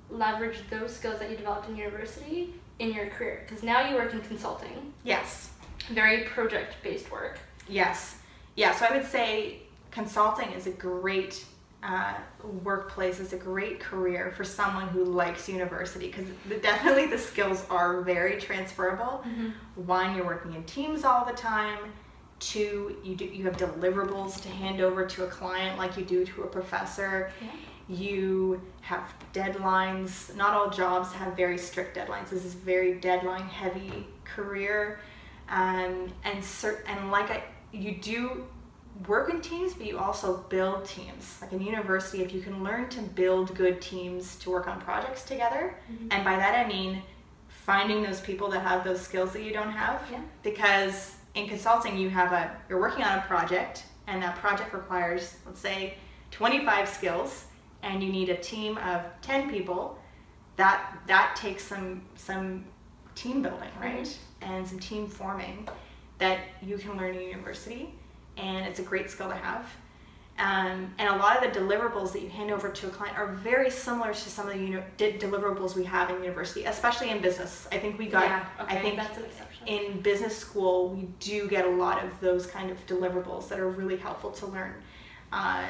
leverage 0.09 0.57
those 0.71 0.93
skills 0.95 1.19
that 1.19 1.29
you 1.29 1.37
developed 1.37 1.69
in 1.69 1.75
university 1.77 2.55
in 2.79 2.93
your 2.93 3.07
career? 3.07 3.43
Because 3.45 3.63
now 3.63 3.87
you 3.89 3.95
work 3.95 4.13
in 4.13 4.21
consulting, 4.21 4.93
Yes, 5.03 5.49
very 5.91 6.23
project-based 6.23 7.11
work. 7.11 7.39
yes, 7.67 8.17
yeah. 8.55 8.73
So 8.75 8.85
I 8.85 8.97
would 8.97 9.05
say 9.05 9.59
consulting 9.91 10.51
is 10.51 10.67
a 10.67 10.71
great 10.71 11.45
uh, 11.83 12.13
workplace. 12.63 13.19
It's 13.21 13.31
a 13.33 13.37
great 13.37 13.79
career 13.79 14.33
for 14.35 14.43
someone 14.43 14.87
who 14.89 15.03
likes 15.05 15.47
university 15.47 16.07
because 16.07 16.25
definitely 16.61 17.07
the 17.07 17.17
skills 17.17 17.65
are 17.69 18.01
very 18.01 18.39
transferable. 18.39 19.23
One, 19.75 20.15
you're 20.15 20.25
working 20.25 20.53
in 20.55 20.63
teams 20.65 21.05
all 21.05 21.23
the 21.25 21.31
time. 21.33 21.79
Two, 22.39 22.97
you 23.03 23.15
do 23.15 23.25
you 23.25 23.43
have 23.45 23.57
deliverables 23.57 24.41
to 24.41 24.49
hand 24.49 24.79
over 24.81 25.05
to 25.05 25.23
a 25.25 25.27
client 25.27 25.77
like 25.77 25.97
you 25.97 26.03
do 26.05 26.25
to 26.25 26.43
a 26.43 26.47
professor. 26.47 27.31
Yeah. 27.41 27.47
You 27.89 28.61
have 28.81 29.01
deadlines. 29.33 30.35
Not 30.35 30.53
all 30.53 30.69
jobs 30.69 31.11
have 31.13 31.35
very 31.35 31.57
strict 31.57 31.97
deadlines. 31.97 32.29
This 32.29 32.45
is 32.45 32.53
a 32.53 32.57
very 32.59 32.93
deadline 32.99 33.41
heavy 33.49 34.05
career, 34.23 34.99
um, 35.49 36.13
and 36.23 36.43
cer- 36.43 36.83
and 36.87 37.09
like 37.11 37.31
I, 37.31 37.43
you 37.71 37.95
do 37.95 38.45
work 39.07 39.29
in 39.31 39.41
teams, 39.41 39.73
but 39.73 39.87
you 39.87 39.97
also 39.97 40.37
build 40.49 40.85
teams. 40.85 41.39
Like 41.41 41.51
in 41.51 41.61
university, 41.61 42.21
if 42.21 42.31
you 42.31 42.41
can 42.41 42.63
learn 42.63 42.89
to 42.89 43.01
build 43.01 43.55
good 43.55 43.81
teams 43.81 44.35
to 44.37 44.51
work 44.51 44.67
on 44.67 44.79
projects 44.81 45.23
together, 45.23 45.75
Mhm. 45.91 46.07
and 46.11 46.23
by 46.23 46.35
that 46.35 46.53
I 46.63 46.67
mean 46.67 47.01
finding 47.47 48.03
those 48.03 48.21
people 48.21 48.49
that 48.49 48.59
have 48.61 48.83
those 48.83 49.01
skills 49.01 49.33
that 49.33 49.41
you 49.41 49.51
don't 49.53 49.71
have. 49.71 50.01
Yeah. 50.11 50.19
Because 50.43 51.15
in 51.33 51.47
consulting, 51.47 51.97
you 51.97 52.09
have 52.11 52.33
a 52.33 52.55
you're 52.69 52.79
working 52.79 53.03
on 53.03 53.17
a 53.17 53.21
project, 53.23 53.83
and 54.05 54.21
that 54.21 54.35
project 54.35 54.73
requires, 54.73 55.35
let's 55.47 55.59
say, 55.59 55.95
25 56.31 56.87
skills, 56.87 57.45
and 57.83 58.03
you 58.03 58.11
need 58.11 58.29
a 58.29 58.37
team 58.37 58.77
of 58.79 59.01
10 59.21 59.49
people. 59.49 59.97
That 60.55 60.99
that 61.07 61.35
takes 61.37 61.63
some 61.63 62.01
some 62.15 62.65
team 63.15 63.41
building, 63.41 63.69
right? 63.79 64.17
And 64.41 64.67
some 64.67 64.79
team 64.79 65.07
forming 65.07 65.67
that 66.17 66.39
you 66.61 66.77
can 66.77 66.97
learn 66.97 67.15
in 67.15 67.21
university, 67.21 67.93
and 68.37 68.65
it's 68.65 68.79
a 68.79 68.83
great 68.83 69.09
skill 69.09 69.29
to 69.29 69.35
have. 69.35 69.65
Um, 70.37 70.93
and 70.97 71.09
a 71.09 71.17
lot 71.17 71.35
of 71.43 71.53
the 71.53 71.59
deliverables 71.59 72.13
that 72.13 72.21
you 72.21 72.29
hand 72.29 72.49
over 72.49 72.69
to 72.69 72.87
a 72.87 72.89
client 72.89 73.17
are 73.17 73.27
very 73.27 73.69
similar 73.69 74.13
to 74.13 74.29
some 74.29 74.47
of 74.49 74.57
the 74.57 74.81
de- 74.95 75.17
deliverables 75.17 75.75
we 75.75 75.83
have 75.83 76.09
in 76.09 76.21
university, 76.23 76.63
especially 76.63 77.09
in 77.09 77.21
business. 77.21 77.67
I 77.73 77.77
think 77.77 77.99
we 77.99 78.07
got. 78.07 78.23
yeah. 78.23 78.45
Okay. 78.61 78.77
I 78.77 78.81
think 78.81 78.95
that's 78.95 79.17
an 79.17 79.25
exception. 79.25 79.67
in 79.67 79.99
business 80.01 80.37
school 80.37 80.89
we 80.89 81.09
do 81.19 81.47
get 81.49 81.65
a 81.65 81.69
lot 81.69 82.03
of 82.03 82.17
those 82.21 82.45
kind 82.47 82.71
of 82.71 82.77
deliverables 82.87 83.49
that 83.49 83.59
are 83.59 83.69
really 83.69 83.97
helpful 83.97 84.31
to 84.31 84.45
learn, 84.45 84.75
uh, 85.33 85.65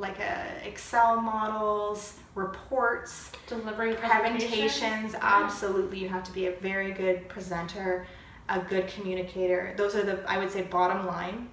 like 0.00 0.18
uh, 0.18 0.44
Excel 0.64 1.20
models, 1.20 2.14
reports, 2.34 3.30
Delivering 3.46 3.96
presentations. 3.96 5.12
Yeah. 5.12 5.18
Absolutely, 5.20 5.98
you 5.98 6.08
have 6.08 6.24
to 6.24 6.32
be 6.32 6.46
a 6.46 6.52
very 6.52 6.92
good 6.92 7.28
presenter, 7.28 8.06
a 8.48 8.60
good 8.60 8.88
communicator. 8.88 9.74
Those 9.76 9.94
are 9.94 10.02
the 10.02 10.24
I 10.26 10.38
would 10.38 10.50
say 10.50 10.62
bottom 10.62 11.06
line. 11.06 11.48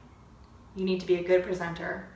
You 0.75 0.85
need 0.85 1.01
to 1.01 1.07
be 1.07 1.15
a 1.15 1.23
good 1.23 1.43
presenter. 1.43 2.07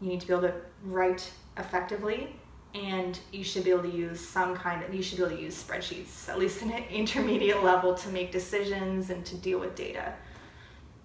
You 0.00 0.08
need 0.08 0.20
to 0.20 0.26
be 0.26 0.32
able 0.32 0.42
to 0.42 0.54
write 0.84 1.30
effectively, 1.58 2.36
and 2.74 3.18
you 3.32 3.42
should 3.42 3.64
be 3.64 3.70
able 3.70 3.82
to 3.82 3.96
use 3.96 4.20
some 4.20 4.54
kind 4.54 4.84
of. 4.84 4.94
You 4.94 5.02
should 5.02 5.18
be 5.18 5.24
able 5.24 5.36
to 5.36 5.42
use 5.42 5.62
spreadsheets 5.62 6.28
at 6.28 6.38
least 6.38 6.62
in 6.62 6.70
an 6.70 6.84
intermediate 6.90 7.64
level 7.64 7.94
to 7.94 8.08
make 8.10 8.30
decisions 8.30 9.10
and 9.10 9.26
to 9.26 9.36
deal 9.36 9.58
with 9.58 9.74
data. 9.74 10.14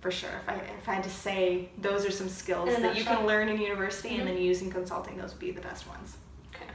For 0.02 0.12
sure, 0.12 0.30
if 0.44 0.48
I 0.48 0.56
if 0.56 0.88
I 0.88 0.94
had 0.94 1.04
to 1.04 1.10
say, 1.10 1.70
those 1.80 2.06
are 2.06 2.12
some 2.12 2.30
skills 2.30 2.70
that 2.78 2.96
you 2.96 3.04
can 3.04 3.26
learn 3.26 3.50
in 3.50 3.60
university 3.60 4.10
Mhm. 4.10 4.20
and 4.20 4.28
then 4.28 4.38
use 4.38 4.62
in 4.62 4.72
consulting. 4.72 5.18
Those 5.18 5.32
would 5.32 5.40
be 5.40 5.52
the 5.52 5.62
best 5.62 5.88
ones. 5.88 6.18
Okay. 6.54 6.70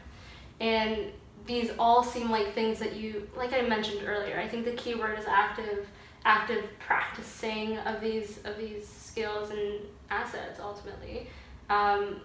And 0.61 1.13
these 1.47 1.71
all 1.79 2.03
seem 2.03 2.31
like 2.31 2.53
things 2.53 2.79
that 2.81 2.95
you, 2.95 3.29
like 3.37 3.53
I 3.53 3.63
mentioned 3.63 4.07
earlier, 4.07 4.39
I 4.39 4.49
think 4.49 4.65
the 4.65 4.73
key 4.75 4.95
word 4.97 5.19
is 5.19 5.25
active, 5.27 5.89
active 6.25 6.65
practicing 6.81 7.79
of 7.79 8.01
these 8.01 8.39
of 8.45 8.57
these 8.59 8.87
skills 8.89 9.51
and 9.51 9.81
assets 10.11 10.59
ultimately. 10.61 11.29
Um, 11.71 12.21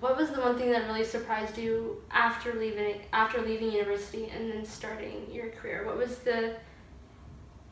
what 0.00 0.16
was 0.16 0.30
the 0.30 0.40
one 0.40 0.56
thing 0.58 0.70
that 0.70 0.86
really 0.86 1.04
surprised 1.04 1.56
you 1.58 2.02
after 2.10 2.54
leaving 2.54 3.02
after 3.12 3.42
leaving 3.42 3.70
university 3.70 4.30
and 4.34 4.50
then 4.50 4.64
starting 4.64 5.30
your 5.30 5.50
career? 5.50 5.84
What 5.84 5.96
was 5.98 6.18
the 6.18 6.56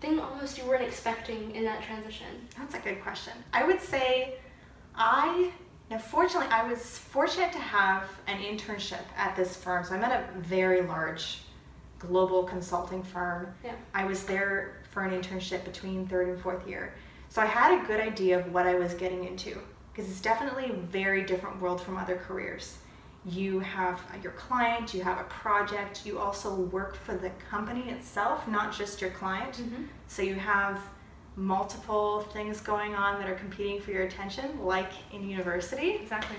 thing 0.01 0.19
almost 0.19 0.59
you 0.59 0.65
weren't 0.65 0.83
expecting 0.83 1.55
in 1.55 1.65
that 1.65 1.83
transition? 1.83 2.27
That's 2.59 2.75
a 2.75 2.79
good 2.79 3.03
question. 3.03 3.33
I 3.53 3.65
would 3.65 3.81
say 3.81 4.35
I 4.95 5.53
now 5.91 5.99
fortunately 5.99 6.49
I 6.51 6.67
was 6.67 6.99
fortunate 6.99 7.53
to 7.53 7.59
have 7.59 8.05
an 8.27 8.39
internship 8.41 9.03
at 9.17 9.37
this 9.37 9.57
firm. 9.57 9.85
So 9.85 9.95
I'm 9.95 10.05
at 10.05 10.13
a 10.13 10.41
very 10.41 10.83
large 10.83 11.43
global 11.99 12.45
consulting 12.45 13.03
firm. 13.03 13.53
Yeah. 13.65 13.75
I 13.95 14.05
was 14.05 14.25
there 14.25 14.83
for 14.91 15.03
an 15.03 15.21
internship 15.21 15.65
between 15.65 16.07
third 16.07 16.29
and 16.29 16.41
fourth 16.41 16.67
year. 16.67 16.95
So 17.29 17.43
I 17.43 17.47
had 17.47 17.81
a 17.81 17.87
good 17.87 18.01
idea 18.01 18.39
of 18.39 18.53
what 18.53 18.67
I 18.67 18.75
was 18.75 18.95
getting 18.95 19.25
into 19.25 19.61
because 19.93 20.11
it's 20.11 20.21
definitely 20.21 20.71
a 20.71 20.73
very 20.73 21.23
different 21.23 21.61
world 21.61 21.81
from 21.81 21.97
other 21.97 22.17
careers. 22.17 22.79
You 23.27 23.61
have 23.61 24.01
your 24.23 24.33
client, 24.33 24.95
you 24.95 25.03
have 25.03 25.19
a 25.19 25.25
project, 25.25 26.07
you 26.07 26.19
also 26.19 26.55
work 26.55 26.97
for 26.97 27.15
the 27.17 27.31
company 27.51 27.91
itself, 27.91 28.49
not 28.49 28.75
just 28.75 29.01
your 29.01 29.11
client. 29.11 29.63
So 30.09 30.23
you 30.23 30.37
have 30.37 30.81
multiple 31.37 32.23
things 32.33 32.61
going 32.61 32.95
on 32.95 33.21
that 33.21 33.29
are 33.29 33.35
competing 33.35 33.81
for 33.81 33.91
your 33.91 34.05
attention, 34.05 34.65
like 34.65 34.91
in 35.13 35.29
university. 35.29 35.97
Exactly. 36.01 36.37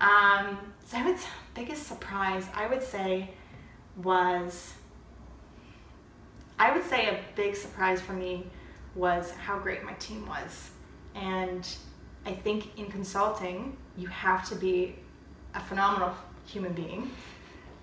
Um, 0.00 0.58
so 0.84 0.98
I 0.98 1.04
would 1.04 1.18
biggest 1.54 1.86
surprise 1.86 2.46
I 2.54 2.66
would 2.66 2.82
say 2.82 3.30
was 4.02 4.74
I 6.58 6.72
would 6.74 6.84
say 6.84 7.08
a 7.08 7.18
big 7.34 7.56
surprise 7.56 8.00
for 8.00 8.12
me 8.12 8.46
was 8.94 9.30
how 9.32 9.58
great 9.58 9.84
my 9.84 9.92
team 9.94 10.26
was. 10.26 10.70
And 11.14 11.68
I 12.24 12.32
think 12.32 12.78
in 12.78 12.86
consulting, 12.86 13.76
you 13.96 14.08
have 14.08 14.48
to 14.48 14.54
be 14.54 14.96
a 15.56 15.60
phenomenal 15.60 16.14
human 16.46 16.72
being. 16.72 17.10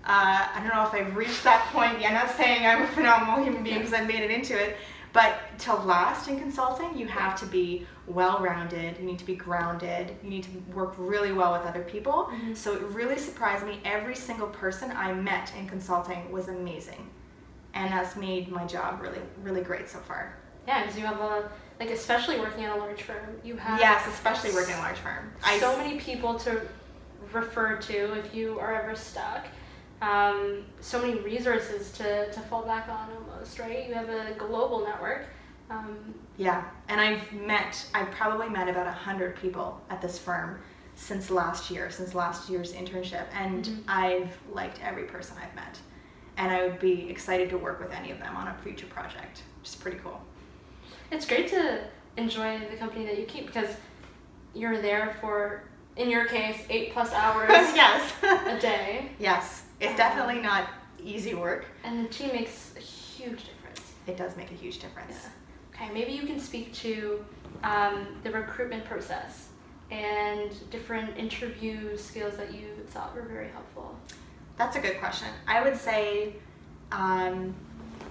Uh, 0.06 0.48
I 0.54 0.58
don't 0.60 0.74
know 0.74 0.86
if 0.86 0.92
I've 0.92 1.16
reached 1.16 1.44
that 1.44 1.66
point 1.72 2.00
yet. 2.00 2.12
I'm 2.12 2.26
not 2.26 2.36
saying 2.36 2.66
I'm 2.66 2.82
a 2.82 2.86
phenomenal 2.88 3.42
human 3.42 3.62
being 3.62 3.78
because 3.78 3.94
I've 3.94 4.06
made 4.06 4.20
it 4.20 4.30
into 4.30 4.58
it, 4.58 4.76
but 5.14 5.38
to 5.60 5.74
last 5.74 6.28
in 6.28 6.38
consulting, 6.38 6.96
you 6.96 7.06
have 7.06 7.38
to 7.40 7.46
be 7.46 7.86
well 8.06 8.38
rounded, 8.38 8.98
you 8.98 9.06
need 9.06 9.18
to 9.18 9.24
be 9.24 9.34
grounded, 9.34 10.14
you 10.22 10.28
need 10.28 10.44
to 10.44 10.50
work 10.74 10.94
really 10.98 11.32
well 11.32 11.52
with 11.52 11.62
other 11.62 11.82
people. 11.82 12.28
Mm-hmm. 12.32 12.54
So 12.54 12.74
it 12.74 12.82
really 12.82 13.16
surprised 13.16 13.64
me. 13.66 13.80
Every 13.84 14.14
single 14.14 14.48
person 14.48 14.90
I 14.90 15.14
met 15.14 15.52
in 15.58 15.66
consulting 15.66 16.30
was 16.30 16.48
amazing. 16.48 17.08
And 17.72 17.92
that's 17.92 18.14
made 18.14 18.50
my 18.50 18.66
job 18.66 19.00
really, 19.00 19.20
really 19.42 19.62
great 19.62 19.88
so 19.88 19.98
far. 20.00 20.36
Yeah, 20.66 20.82
because 20.82 20.98
you 20.98 21.06
have 21.06 21.18
a, 21.18 21.50
like, 21.80 21.90
especially 21.90 22.38
working 22.38 22.64
at 22.64 22.76
a 22.76 22.78
large 22.78 23.02
firm, 23.02 23.40
you 23.42 23.56
have. 23.56 23.80
Yes, 23.80 24.06
especially 24.06 24.52
working 24.52 24.74
at 24.74 24.80
a 24.80 24.82
large 24.82 24.98
firm. 24.98 25.32
So 25.60 25.72
I, 25.72 25.76
many 25.76 25.98
people 25.98 26.38
to 26.40 26.60
refer 27.34 27.76
to 27.76 28.18
if 28.18 28.34
you 28.34 28.58
are 28.58 28.74
ever 28.74 28.94
stuck 28.94 29.46
um, 30.04 30.64
so 30.80 31.00
many 31.00 31.18
resources 31.20 31.92
to, 31.92 32.30
to 32.30 32.40
fall 32.40 32.62
back 32.62 32.88
on 32.88 33.08
almost, 33.16 33.58
right? 33.58 33.88
You 33.88 33.94
have 33.94 34.08
a 34.08 34.34
global 34.36 34.84
network. 34.84 35.26
Um, 35.70 36.14
yeah, 36.36 36.64
and 36.88 37.00
I've 37.00 37.32
met, 37.32 37.86
I've 37.94 38.10
probably 38.10 38.48
met 38.48 38.68
about 38.68 38.86
100 38.86 39.36
people 39.36 39.80
at 39.88 40.02
this 40.02 40.18
firm 40.18 40.60
since 40.94 41.30
last 41.30 41.70
year, 41.70 41.90
since 41.90 42.14
last 42.14 42.50
year's 42.50 42.72
internship, 42.72 43.26
and 43.32 43.64
mm-hmm. 43.64 43.80
I've 43.88 44.36
liked 44.52 44.78
every 44.82 45.04
person 45.04 45.36
I've 45.42 45.54
met. 45.54 45.78
And 46.36 46.52
I 46.52 46.66
would 46.66 46.80
be 46.80 47.08
excited 47.08 47.48
to 47.50 47.58
work 47.58 47.80
with 47.80 47.92
any 47.92 48.10
of 48.10 48.18
them 48.18 48.36
on 48.36 48.48
a 48.48 48.54
future 48.62 48.86
project, 48.86 49.42
which 49.60 49.70
is 49.70 49.74
pretty 49.74 49.98
cool. 49.98 50.20
It's 51.10 51.26
great 51.26 51.48
to 51.48 51.84
enjoy 52.16 52.60
the 52.70 52.76
company 52.76 53.06
that 53.06 53.18
you 53.18 53.24
keep 53.24 53.46
because 53.46 53.76
you're 54.52 54.80
there 54.80 55.16
for, 55.20 55.64
in 55.96 56.10
your 56.10 56.26
case, 56.26 56.60
eight 56.70 56.92
plus 56.92 57.12
hours 57.12 57.48
yes. 57.50 58.12
a 58.22 58.60
day. 58.60 59.10
Yes 59.18 59.64
it's 59.80 59.96
definitely 59.96 60.40
not 60.40 60.68
easy 61.02 61.34
work. 61.34 61.66
And 61.82 62.04
the 62.04 62.08
team 62.08 62.32
makes 62.32 62.72
a 62.76 62.80
huge 62.80 63.44
difference. 63.44 63.92
It 64.06 64.16
does 64.16 64.36
make 64.36 64.50
a 64.50 64.54
huge 64.54 64.78
difference. 64.78 65.14
Yeah. 65.22 65.84
Okay, 65.84 65.92
maybe 65.92 66.12
you 66.12 66.26
can 66.26 66.38
speak 66.38 66.72
to 66.74 67.24
um, 67.62 68.06
the 68.22 68.30
recruitment 68.30 68.84
process 68.84 69.48
and 69.90 70.50
different 70.70 71.16
interview 71.18 71.96
skills 71.96 72.36
that 72.36 72.54
you 72.54 72.68
thought 72.88 73.14
were 73.14 73.22
very 73.22 73.48
helpful. 73.48 73.96
That's 74.56 74.76
a 74.76 74.80
good 74.80 74.98
question. 74.98 75.28
I 75.46 75.62
would 75.62 75.76
say 75.76 76.34
um, 76.92 77.54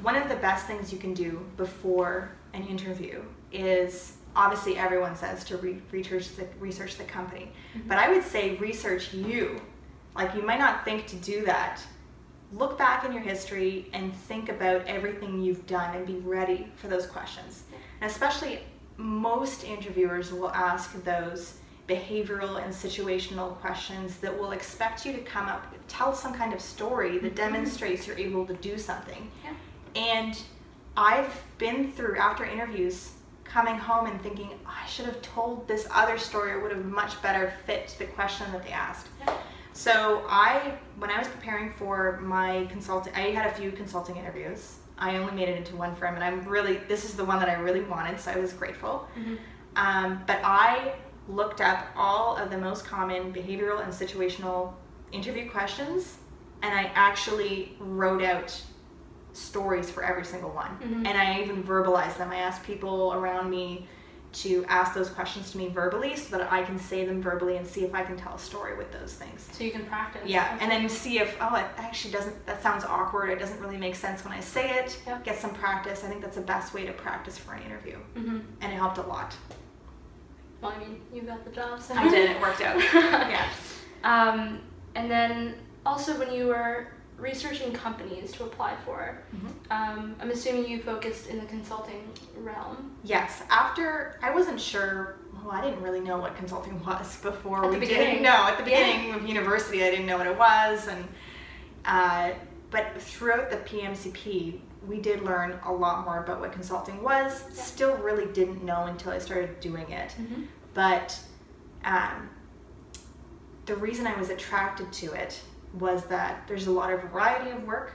one 0.02 0.16
of 0.16 0.28
the 0.30 0.36
best 0.36 0.68
things 0.68 0.92
you 0.92 1.00
can 1.00 1.14
do 1.14 1.46
before 1.58 2.32
an 2.54 2.68
interview 2.68 3.24
is 3.52 4.18
obviously 4.36 4.78
everyone 4.78 5.16
says 5.16 5.44
to 5.46 5.58
re- 5.58 5.82
research 5.92 6.36
the 6.36 6.48
research 6.60 6.98
the 6.98 7.04
company, 7.04 7.52
mm-hmm. 7.78 7.88
but 7.88 7.98
I 7.98 8.12
would 8.12 8.24
say 8.24 8.56
research 8.58 9.14
you 9.14 9.62
like, 10.16 10.36
you 10.36 10.44
might 10.44 10.60
not 10.60 10.86
think 10.86 11.08
to 11.08 11.16
do 11.18 11.44
that. 11.46 11.82
Look 12.52 12.78
back 12.78 13.04
in 13.04 13.14
your 13.14 13.22
history 13.22 13.90
and 13.94 14.14
think 14.14 14.50
about 14.50 14.86
everything 14.86 15.42
you've 15.42 15.66
done 15.66 15.96
and 15.96 16.06
be 16.06 16.18
ready 16.18 16.68
for 16.76 16.88
those 16.88 17.08
questions. 17.08 17.64
And 18.02 18.12
especially, 18.12 18.60
most 18.98 19.64
interviewers 19.64 20.32
will 20.32 20.52
ask 20.52 21.04
those 21.04 21.56
behavioral 21.90 22.64
and 22.64 22.72
situational 22.72 23.56
questions 23.56 24.18
that 24.18 24.38
will 24.38 24.52
expect 24.52 25.06
you 25.06 25.14
to 25.14 25.20
come 25.20 25.48
up 25.48 25.74
tell 25.88 26.14
some 26.14 26.34
kind 26.34 26.54
of 26.54 26.62
story 26.62 27.18
that 27.18 27.36
mm-hmm. 27.36 27.36
demonstrates 27.36 28.08
you're 28.08 28.18
able 28.18 28.46
to 28.46 28.54
do 28.56 28.78
something. 28.78 29.30
Yeah. 29.44 29.54
And 29.96 30.42
I've 30.96 31.44
been 31.58 31.92
through 31.92 32.18
after 32.18 32.46
interviews 32.46 33.14
coming 33.54 33.78
home 33.78 34.08
and 34.08 34.20
thinking 34.22 34.50
oh, 34.66 34.74
I 34.84 34.88
should 34.88 35.06
have 35.06 35.22
told 35.22 35.68
this 35.68 35.88
other 35.92 36.18
story 36.18 36.58
it 36.58 36.62
would 36.62 36.72
have 36.72 36.86
much 36.86 37.22
better 37.22 37.54
fit 37.68 37.96
the 38.00 38.06
question 38.06 38.52
that 38.52 38.64
they 38.64 38.72
asked. 38.72 39.08
Yeah. 39.20 39.38
So 39.74 40.26
I, 40.28 40.74
when 40.98 41.12
I 41.12 41.20
was 41.20 41.28
preparing 41.28 41.72
for 41.72 42.20
my 42.22 42.66
consulting, 42.72 43.14
I 43.14 43.32
had 43.32 43.46
a 43.46 43.54
few 43.54 43.72
consulting 43.72 44.18
interviews. 44.18 44.78
I 44.98 45.18
only 45.18 45.34
made 45.34 45.50
it 45.50 45.58
into 45.58 45.76
one 45.76 45.96
firm, 45.96 46.16
and 46.16 46.24
I'm 46.24 46.48
really 46.48 46.78
this 46.88 47.06
is 47.06 47.16
the 47.16 47.26
one 47.26 47.40
that 47.40 47.50
I 47.50 47.54
really 47.54 47.82
wanted, 47.82 48.20
so 48.20 48.32
I 48.32 48.38
was 48.38 48.54
grateful. 48.54 49.08
Mm-hmm. 49.18 49.36
Um, 49.76 50.24
but 50.28 50.40
I 50.44 50.94
looked 51.28 51.62
up 51.62 51.88
all 51.96 52.38
of 52.38 52.52
the 52.52 52.58
most 52.58 52.86
common 52.86 53.34
behavioral 53.34 53.84
and 53.84 53.92
situational 53.92 54.74
interview 55.12 55.50
questions, 55.50 56.18
and 56.62 56.74
I 56.74 56.92
actually 56.94 57.76
wrote 57.80 58.24
out 58.24 58.62
stories 59.34 59.90
for 59.90 60.04
every 60.04 60.26
single 60.26 60.52
one, 60.52 60.78
mm-hmm. 60.78 61.06
and 61.06 61.18
I 61.18 61.42
even 61.42 61.64
verbalize 61.64 62.18
them. 62.18 62.32
I 62.32 62.38
ask 62.38 62.64
people 62.64 63.14
around 63.14 63.50
me 63.50 63.88
to 64.34 64.66
ask 64.68 64.94
those 64.94 65.10
questions 65.10 65.52
to 65.52 65.58
me 65.58 65.68
verbally 65.68 66.16
so 66.16 66.38
that 66.38 66.52
I 66.52 66.64
can 66.64 66.80
say 66.80 67.06
them 67.06 67.22
verbally 67.22 67.58
and 67.58 67.68
see 67.68 67.84
if 67.84 67.94
I 67.94 68.04
can 68.04 68.18
tell 68.18 68.34
a 68.34 68.40
story 68.40 68.76
with 68.76 68.92
those 68.92 69.14
things. 69.14 69.48
So 69.52 69.64
you 69.64 69.72
can 69.72 69.86
practice. 69.86 70.24
Yeah, 70.26 70.58
and 70.60 70.72
then 70.72 70.90
see 70.90 71.20
if, 71.20 71.38
oh, 71.40 71.56
it 71.56 71.66
actually 71.78 72.14
doesn't, 72.14 72.46
that 72.48 72.62
sounds 72.64 72.84
awkward. 72.84 73.30
It 73.30 73.38
doesn't 73.38 73.60
really 73.60 73.78
make 73.78 73.96
sense 73.96 74.26
when 74.26 74.34
I 74.34 74.40
say 74.40 74.72
it. 74.72 75.00
Yep. 75.06 75.24
Get 75.24 75.40
some 75.40 75.54
practice. 75.54 76.04
I 76.04 76.08
think 76.08 76.22
that's 76.22 76.36
the 76.36 76.42
best 76.42 76.74
way 76.74 76.86
to 76.86 76.94
practice 76.94 77.38
for 77.38 77.54
an 77.54 77.62
interview. 77.64 77.98
Mm-hmm. 78.16 78.40
And 78.62 78.74
it 78.74 78.76
helped 78.76 78.98
a 78.98 79.04
lot. 79.04 79.36
Well, 80.62 80.74
I 80.76 80.80
mean, 80.80 81.02
you 81.14 81.22
got 81.22 81.46
the 81.46 81.52
job, 81.52 81.80
so. 81.82 81.94
I 81.94 82.10
did. 82.10 82.32
It 82.32 82.42
worked 82.42 82.62
out. 82.62 82.80
yeah. 82.94 83.50
Um, 84.04 84.62
and 84.96 85.12
then 85.12 85.56
also 85.86 86.18
when 86.18 86.34
you 86.34 86.48
were 86.48 86.88
researching 87.24 87.72
companies 87.72 88.34
to 88.34 88.44
apply 88.44 88.76
for. 88.86 89.24
Mm-hmm. 89.34 89.48
Um, 89.72 90.16
I'm 90.20 90.30
assuming 90.30 90.70
you 90.70 90.82
focused 90.82 91.28
in 91.28 91.40
the 91.40 91.46
consulting 91.46 92.04
realm. 92.38 92.96
Yes. 93.04 93.42
After 93.50 94.20
I 94.22 94.32
wasn't 94.32 94.60
sure. 94.60 95.16
Well, 95.34 95.52
I 95.52 95.62
didn't 95.62 95.82
really 95.82 96.02
know 96.02 96.18
what 96.18 96.36
consulting 96.36 96.84
was 96.86 97.18
before 97.22 97.66
at 97.66 97.80
we 97.80 97.86
did. 97.86 98.22
No, 98.22 98.48
at 98.48 98.58
the 98.58 98.64
beginning 98.64 99.10
yeah. 99.10 99.16
of 99.16 99.26
university, 99.26 99.84
I 99.84 99.90
didn't 99.90 100.06
know 100.06 100.18
what 100.18 100.28
it 100.28 100.38
was, 100.38 100.88
and 100.88 101.08
uh, 101.86 102.32
but 102.70 103.02
throughout 103.02 103.50
the 103.50 103.58
PMCP, 103.58 104.60
we 104.88 105.00
did 105.00 105.24
learn 105.24 105.60
a 105.66 105.72
lot 105.72 106.06
more 106.06 106.24
about 106.24 106.40
what 106.42 106.52
consulting 106.52 107.02
was. 107.02 107.44
Yeah. 107.56 107.64
Still, 107.64 107.98
really 107.98 108.32
didn't 108.34 108.64
know 108.64 108.86
until 108.86 109.12
I 109.12 109.20
started 109.20 109.60
doing 109.60 109.90
it. 109.90 110.10
Mm-hmm. 110.10 110.44
But 110.74 111.20
um, 111.86 112.30
the 113.66 113.76
reason 113.76 114.08
I 114.08 114.18
was 114.18 114.30
attracted 114.30 114.92
to 114.94 115.14
it 115.14 115.42
was 115.74 116.06
that 116.06 116.48
there's 116.48 116.68
a 116.68 116.72
lot 116.72 116.92
of 116.92 117.02
variety 117.04 117.52
of 117.52 117.64
work. 117.64 117.94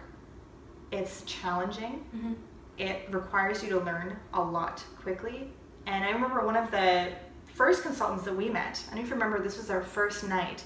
It's 0.91 1.23
challenging. 1.23 2.05
Mm-hmm. 2.15 2.33
It 2.79 3.07
requires 3.11 3.63
you 3.63 3.69
to 3.71 3.81
learn 3.81 4.17
a 4.35 4.43
lot 4.43 4.85
quickly. 5.01 5.51
And 5.87 6.05
I 6.05 6.11
remember 6.11 6.45
one 6.45 6.57
of 6.57 6.71
the 6.71 7.09
first 7.55 7.83
consultants 7.83 8.25
that 8.25 8.37
we 8.37 8.49
met, 8.49 8.83
I 8.89 8.95
don't 8.95 9.05
even 9.05 9.19
remember 9.19 9.43
this 9.43 9.57
was 9.57 9.71
our 9.71 9.83
first 9.83 10.25
night. 10.25 10.63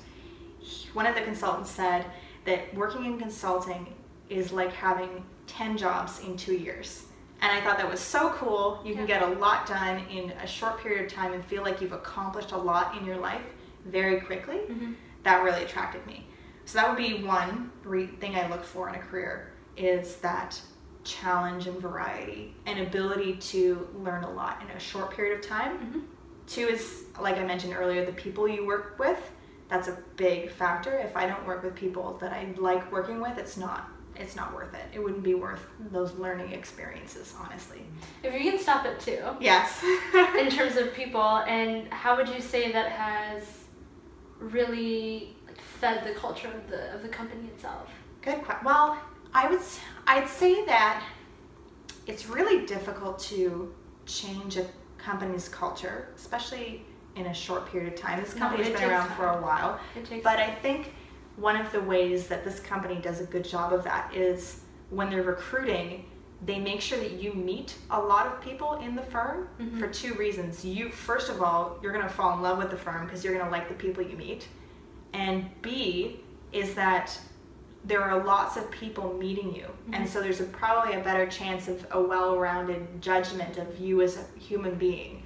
One 0.93 1.07
of 1.07 1.15
the 1.15 1.23
consultants 1.23 1.71
said 1.71 2.07
that 2.45 2.73
working 2.75 3.05
in 3.05 3.19
consulting 3.19 3.95
is 4.29 4.53
like 4.53 4.73
having 4.73 5.25
10 5.47 5.77
jobs 5.77 6.21
in 6.21 6.37
two 6.37 6.55
years. 6.55 7.05
And 7.41 7.51
I 7.51 7.61
thought 7.61 7.77
that 7.79 7.91
was 7.91 8.01
so 8.01 8.31
cool. 8.31 8.81
You 8.85 8.95
can 8.95 9.05
get 9.05 9.23
a 9.23 9.27
lot 9.27 9.67
done 9.67 10.05
in 10.09 10.31
a 10.31 10.47
short 10.47 10.81
period 10.81 11.07
of 11.07 11.13
time 11.13 11.33
and 11.33 11.45
feel 11.45 11.63
like 11.63 11.81
you've 11.81 11.93
accomplished 11.93 12.53
a 12.53 12.57
lot 12.57 12.97
in 12.97 13.05
your 13.05 13.17
life 13.17 13.43
very 13.85 14.21
quickly. 14.21 14.59
Mm-hmm. 14.59 14.93
That 15.25 15.43
really 15.43 15.65
attracted 15.65 16.07
me. 16.07 16.27
So 16.65 16.79
that 16.79 16.89
would 16.89 16.99
be 16.99 17.23
one 17.23 17.71
re- 17.85 18.07
thing 18.07 18.35
I 18.37 18.49
look 18.49 18.65
for 18.65 18.89
in 18.89 18.95
a 18.95 18.99
career 18.99 19.53
is 19.77 20.17
that 20.17 20.61
challenge 21.05 21.67
and 21.67 21.81
variety 21.81 22.55
and 22.67 22.81
ability 22.81 23.35
to 23.35 23.89
learn 23.95 24.25
a 24.25 24.31
lot 24.31 24.63
in 24.63 24.71
a 24.71 24.79
short 24.79 25.11
period 25.11 25.39
of 25.39 25.47
time. 25.47 25.79
Mm-hmm. 25.79 26.01
Two 26.47 26.67
is, 26.69 27.05
like 27.21 27.39
I 27.39 27.45
mentioned 27.45 27.75
earlier, 27.75 28.05
the 28.05 28.13
people 28.13 28.47
you 28.47 28.67
work 28.67 28.99
with. 28.99 29.19
That's 29.69 29.89
a 29.89 29.99
big 30.17 30.51
factor. 30.51 30.99
If 30.99 31.17
I 31.17 31.27
don't 31.27 31.47
work 31.47 31.63
with 31.65 31.75
people 31.75 32.19
that 32.21 32.33
I 32.33 32.55
like 32.59 32.91
working 32.93 33.21
with, 33.21 33.39
it's 33.39 33.57
not 33.57 33.89
it's 34.15 34.37
not 34.37 34.55
worth 34.55 34.75
it. 34.75 34.85
It 34.93 35.03
wouldn't 35.03 35.23
be 35.23 35.35
worth 35.35 35.67
those 35.91 36.13
learning 36.15 36.53
experiences, 36.53 37.35
honestly. 37.41 37.81
If 38.23 38.35
you 38.35 38.51
can 38.51 38.61
stop 38.61 38.85
it 38.85 39.01
too. 39.01 39.23
Yes. 39.41 39.83
in 40.39 40.51
terms 40.51 40.77
of 40.77 40.93
people, 40.93 41.21
and 41.23 41.89
how 41.93 42.17
would 42.17 42.29
you 42.29 42.41
say 42.41 42.73
that 42.73 42.93
has 42.93 43.43
really 44.39 45.37
fed 45.83 46.05
the 46.07 46.15
culture 46.19 46.47
of 46.47 46.71
the 46.71 46.95
of 46.95 47.03
the 47.03 47.09
company 47.09 47.49
itself? 47.49 47.89
Good 48.23 48.41
question. 48.45 48.65
Well, 48.65 48.97
I 49.35 49.51
would 49.51 49.61
I'd 50.07 50.29
say 50.29 50.65
that 50.67 51.05
it's 52.07 52.29
really 52.29 52.65
difficult 52.67 53.19
to 53.33 53.75
change 54.07 54.57
a 54.57 54.67
company's 54.97 55.49
culture, 55.49 56.09
especially 56.15 56.85
in 57.17 57.27
a 57.27 57.35
short 57.35 57.67
period 57.71 57.93
of 57.93 57.99
time. 57.99 58.21
This 58.23 58.33
company's 58.33 58.69
no, 58.69 58.75
been 58.79 58.91
around 58.91 59.09
time. 59.09 59.17
for 59.17 59.27
a 59.27 59.41
while. 59.43 59.81
but 60.23 60.39
I 60.39 60.51
think 60.65 60.95
one 61.37 61.57
of 61.57 61.71
the 61.73 61.81
ways 61.81 62.29
that 62.29 62.45
this 62.45 62.61
company 62.61 62.97
does 63.09 63.21
a 63.21 63.25
good 63.25 63.45
job 63.45 63.73
of 63.73 63.83
that 63.85 64.15
is 64.15 64.61
when 64.91 65.11
they're 65.11 65.23
recruiting, 65.37 66.05
they 66.47 66.59
make 66.61 66.81
sure 66.81 66.99
that 66.99 67.13
you 67.23 67.33
meet 67.35 67.75
a 67.91 68.01
lot 68.01 68.27
of 68.29 68.41
people 68.41 68.75
in 68.87 68.95
the 68.95 69.03
firm 69.15 69.49
Mhm. 69.61 69.79
for 69.81 69.89
two 69.89 70.15
reasons. 70.15 70.65
You 70.65 70.91
first 70.91 71.29
of 71.29 71.43
all, 71.43 71.79
you're 71.83 71.93
going 71.99 72.09
to 72.11 72.15
fall 72.21 72.31
in 72.37 72.41
love 72.43 72.59
with 72.59 72.71
the 72.71 72.77
firm 72.87 73.05
because 73.07 73.25
you're 73.25 73.35
going 73.35 73.45
to 73.45 73.51
like 73.51 73.69
the 73.69 73.75
people 73.87 74.03
you 74.13 74.17
meet. 74.17 74.47
And 75.13 75.49
B 75.63 76.21
is 76.53 76.75
that 76.75 77.19
there 77.85 78.03
are 78.03 78.23
lots 78.23 78.57
of 78.57 78.71
people 78.71 79.13
meeting 79.15 79.55
you. 79.55 79.67
And 79.93 80.05
Mhm. 80.07 80.09
so 80.09 80.21
there's 80.23 80.41
a, 80.41 80.45
probably 80.45 80.95
a 80.95 81.01
better 81.01 81.27
chance 81.27 81.67
of 81.69 81.85
a 81.91 82.01
well-rounded 82.01 83.03
judgment 83.03 83.59
of 83.59 83.79
you 83.81 84.01
as 84.03 84.17
a 84.17 84.39
human 84.39 84.77
being. 84.77 85.23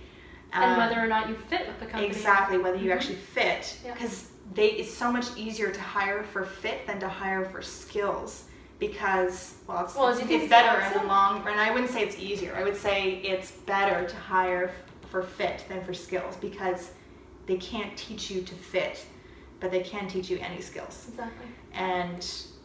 and 0.53 0.71
Um, 0.73 0.79
whether 0.79 0.99
or 0.99 1.07
not 1.09 1.29
you 1.29 1.35
fit 1.35 1.67
with 1.67 1.79
the 1.81 1.85
company. 1.87 2.07
Exactly, 2.07 2.57
whether 2.57 2.77
you 2.79 2.91
Mhm. 2.91 2.95
actually 2.95 3.17
fit. 3.17 3.77
Yeah. 3.85 3.93
Because 3.93 4.31
they 4.55 4.69
it's 4.69 4.95
so 4.95 5.11
much 5.13 5.27
easier 5.37 5.71
to 5.71 5.81
hire 5.81 6.23
for 6.23 6.47
fit 6.47 6.87
than 6.87 6.99
to 7.01 7.09
hire 7.09 7.45
for 7.45 7.61
skills. 7.61 8.45
Because 8.79 9.55
well 9.67 9.85
it's, 9.85 9.95
Well, 9.97 10.09
it's 10.09 10.49
better 10.49 10.81
in 10.81 10.93
the 11.03 11.07
long 11.09 11.43
run. 11.45 11.59
I 11.59 11.73
wouldn't 11.73 11.91
say 11.91 12.03
it's 12.05 12.17
easier. 12.19 12.55
I 12.57 12.63
would 12.63 12.77
say 12.77 13.15
it's 13.17 13.51
better 13.51 14.07
to 14.09 14.17
hire 14.17 14.71
for 15.11 15.23
fit 15.23 15.65
than 15.69 15.85
for 15.85 15.93
skills 15.93 16.37
because 16.37 16.93
they 17.47 17.57
can't 17.57 17.95
teach 17.97 18.31
you 18.31 18.41
to 18.43 18.55
fit, 18.55 19.05
but 19.61 19.71
they 19.71 19.83
can 19.83 20.09
teach 20.09 20.29
you 20.31 20.39
any 20.41 20.61
skills. 20.61 21.07
Exactly. 21.09 21.47
And 21.73 22.23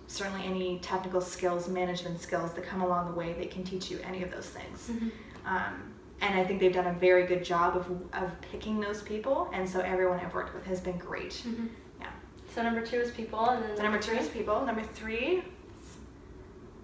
certainly 0.08 0.44
any 0.46 0.80
technical 0.80 1.22
skills, 1.22 1.68
management 1.70 2.20
skills 2.22 2.54
that 2.54 2.66
come 2.66 2.82
along 2.82 3.10
the 3.12 3.16
way, 3.18 3.34
they 3.34 3.46
can 3.46 3.64
teach 3.64 3.90
you 3.90 4.00
any 4.06 4.24
of 4.24 4.32
those 4.32 4.48
things. 4.48 4.90
Mhm. 4.92 5.12
Um, 5.46 5.94
and 6.22 6.40
I 6.40 6.44
think 6.44 6.60
they've 6.60 6.74
done 6.74 6.88
a 6.88 6.94
very 6.94 7.26
good 7.26 7.44
job 7.44 7.76
of, 7.78 7.90
of 8.14 8.30
picking 8.42 8.80
those 8.80 9.02
people. 9.02 9.50
And 9.54 9.68
so 9.68 9.80
everyone 9.80 10.20
I've 10.20 10.34
worked 10.34 10.54
with 10.54 10.66
has 10.66 10.80
been 10.82 10.98
great. 10.98 11.32
Mhm. 11.46 11.70
Yeah. 12.00 12.08
So 12.54 12.62
number 12.62 12.86
two 12.86 12.98
is 12.98 13.12
people, 13.12 13.40
and 13.50 13.64
then 13.64 13.78
So 13.78 13.84
number 13.84 14.00
two 14.00 14.12
is 14.14 14.28
people. 14.28 14.64
Number 14.66 14.84
three, 14.84 15.44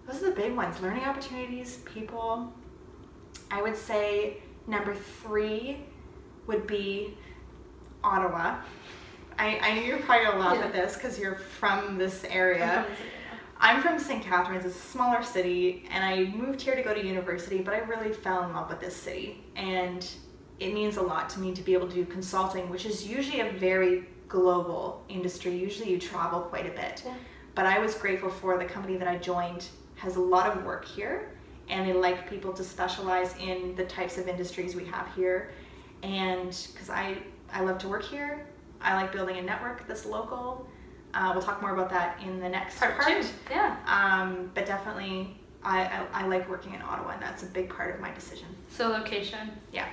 those 0.08 0.24
are 0.24 0.30
the 0.30 0.36
big 0.36 0.56
ones 0.56 0.80
learning 0.82 1.04
opportunities, 1.04 1.78
people. 1.86 2.52
I 3.52 3.62
would 3.62 3.76
say 3.76 4.42
number 4.68 4.96
three 4.96 5.86
would 6.48 6.66
be 6.66 7.18
Ottawa. 8.04 8.62
I, 9.40 9.60
I 9.60 9.74
knew 9.76 9.82
you 9.82 9.96
were 9.96 10.02
probably 10.02 10.26
to 10.32 10.38
laugh 10.38 10.58
Yeah. 10.58 10.66
at 10.66 10.74
this 10.74 10.96
because 10.96 11.20
you're 11.20 11.36
from 11.36 11.98
this 11.98 12.24
area. 12.26 12.86
from 12.86 12.92
the 12.92 12.96
city, 12.98 13.10
I'm 13.60 13.82
from 13.82 14.00
St. 14.00 14.24
Catharines, 14.24 14.66
it's 14.66 14.76
a 14.76 14.80
smaller 14.80 15.24
city, 15.24 15.86
and 15.92 16.04
I 16.04 16.26
moved 16.36 16.62
here 16.62 16.76
to 16.76 16.84
go 16.84 16.94
to 16.94 17.04
university, 17.04 17.60
but 17.60 17.74
I 17.74 17.80
really 17.80 18.14
fell 18.14 18.44
in 18.44 18.54
love 18.54 18.70
with 18.70 18.80
this 18.80 18.96
city. 18.96 19.44
And 19.56 20.08
it 20.60 20.74
means 20.74 20.98
a 20.98 21.02
lot 21.02 21.30
to 21.32 21.40
me 21.40 21.54
to 21.54 21.62
be 21.62 21.74
able 21.74 21.88
to 21.88 21.94
do 21.94 22.06
consulting, 22.06 22.70
which 22.70 22.86
is 22.86 23.08
usually 23.08 23.42
a 23.42 23.52
very 23.54 24.06
global 24.28 25.04
industry. 25.10 25.56
Usually 25.56 25.90
you 25.92 26.00
travel 26.00 26.42
quite 26.42 26.66
a 26.66 26.72
bit. 26.72 27.04
Yeah. 27.06 27.14
But 27.56 27.66
I 27.66 27.80
was 27.80 27.96
grateful 27.96 28.30
for 28.30 28.58
the 28.58 28.66
company 28.66 28.98
that 28.98 29.08
I 29.08 29.18
joined 29.18 29.68
has 29.96 30.16
a 30.16 30.20
lot 30.22 30.56
of 30.56 30.64
work 30.64 30.86
here, 30.86 31.32
and 31.70 31.88
they 31.88 31.94
like 31.94 32.30
people 32.30 32.54
to 32.54 32.64
specialize 32.64 33.36
in 33.38 33.76
the 33.76 33.86
types 33.86 34.18
of 34.18 34.28
industries 34.28 34.76
we 34.76 34.86
have 34.86 35.08
here. 35.16 35.52
And 36.04 36.50
because 36.72 36.90
I, 36.92 37.18
I 37.52 37.62
love 37.62 37.80
to 37.80 37.88
work 37.88 38.04
here, 38.04 38.46
I 38.82 38.96
like 38.96 39.12
building 39.12 39.38
a 39.38 39.42
network 39.42 39.88
that's 39.88 40.06
local. 40.06 40.68
Uh, 41.14 41.32
we'll 41.34 41.44
talk 41.44 41.62
more 41.62 41.74
about 41.74 41.90
that 41.90 42.20
in 42.24 42.40
the 42.40 42.50
next 42.50 42.78
Part 42.78 43.02
two. 43.08 43.24
Yeah. 43.50 43.76
um, 43.88 44.52
but 44.54 44.66
definitely, 44.66 45.36
I, 45.64 45.84
I, 45.84 46.24
I 46.24 46.28
like 46.28 46.48
working 46.50 46.74
in 46.74 46.82
Ottawa, 46.82 47.12
and 47.12 47.22
that's 47.22 47.44
a 47.44 47.48
big 47.48 47.70
part 47.70 47.96
of 47.96 48.02
my 48.02 48.14
decision. 48.14 48.48
So 48.70 48.90
location. 48.90 49.52
Yeah, 49.72 49.88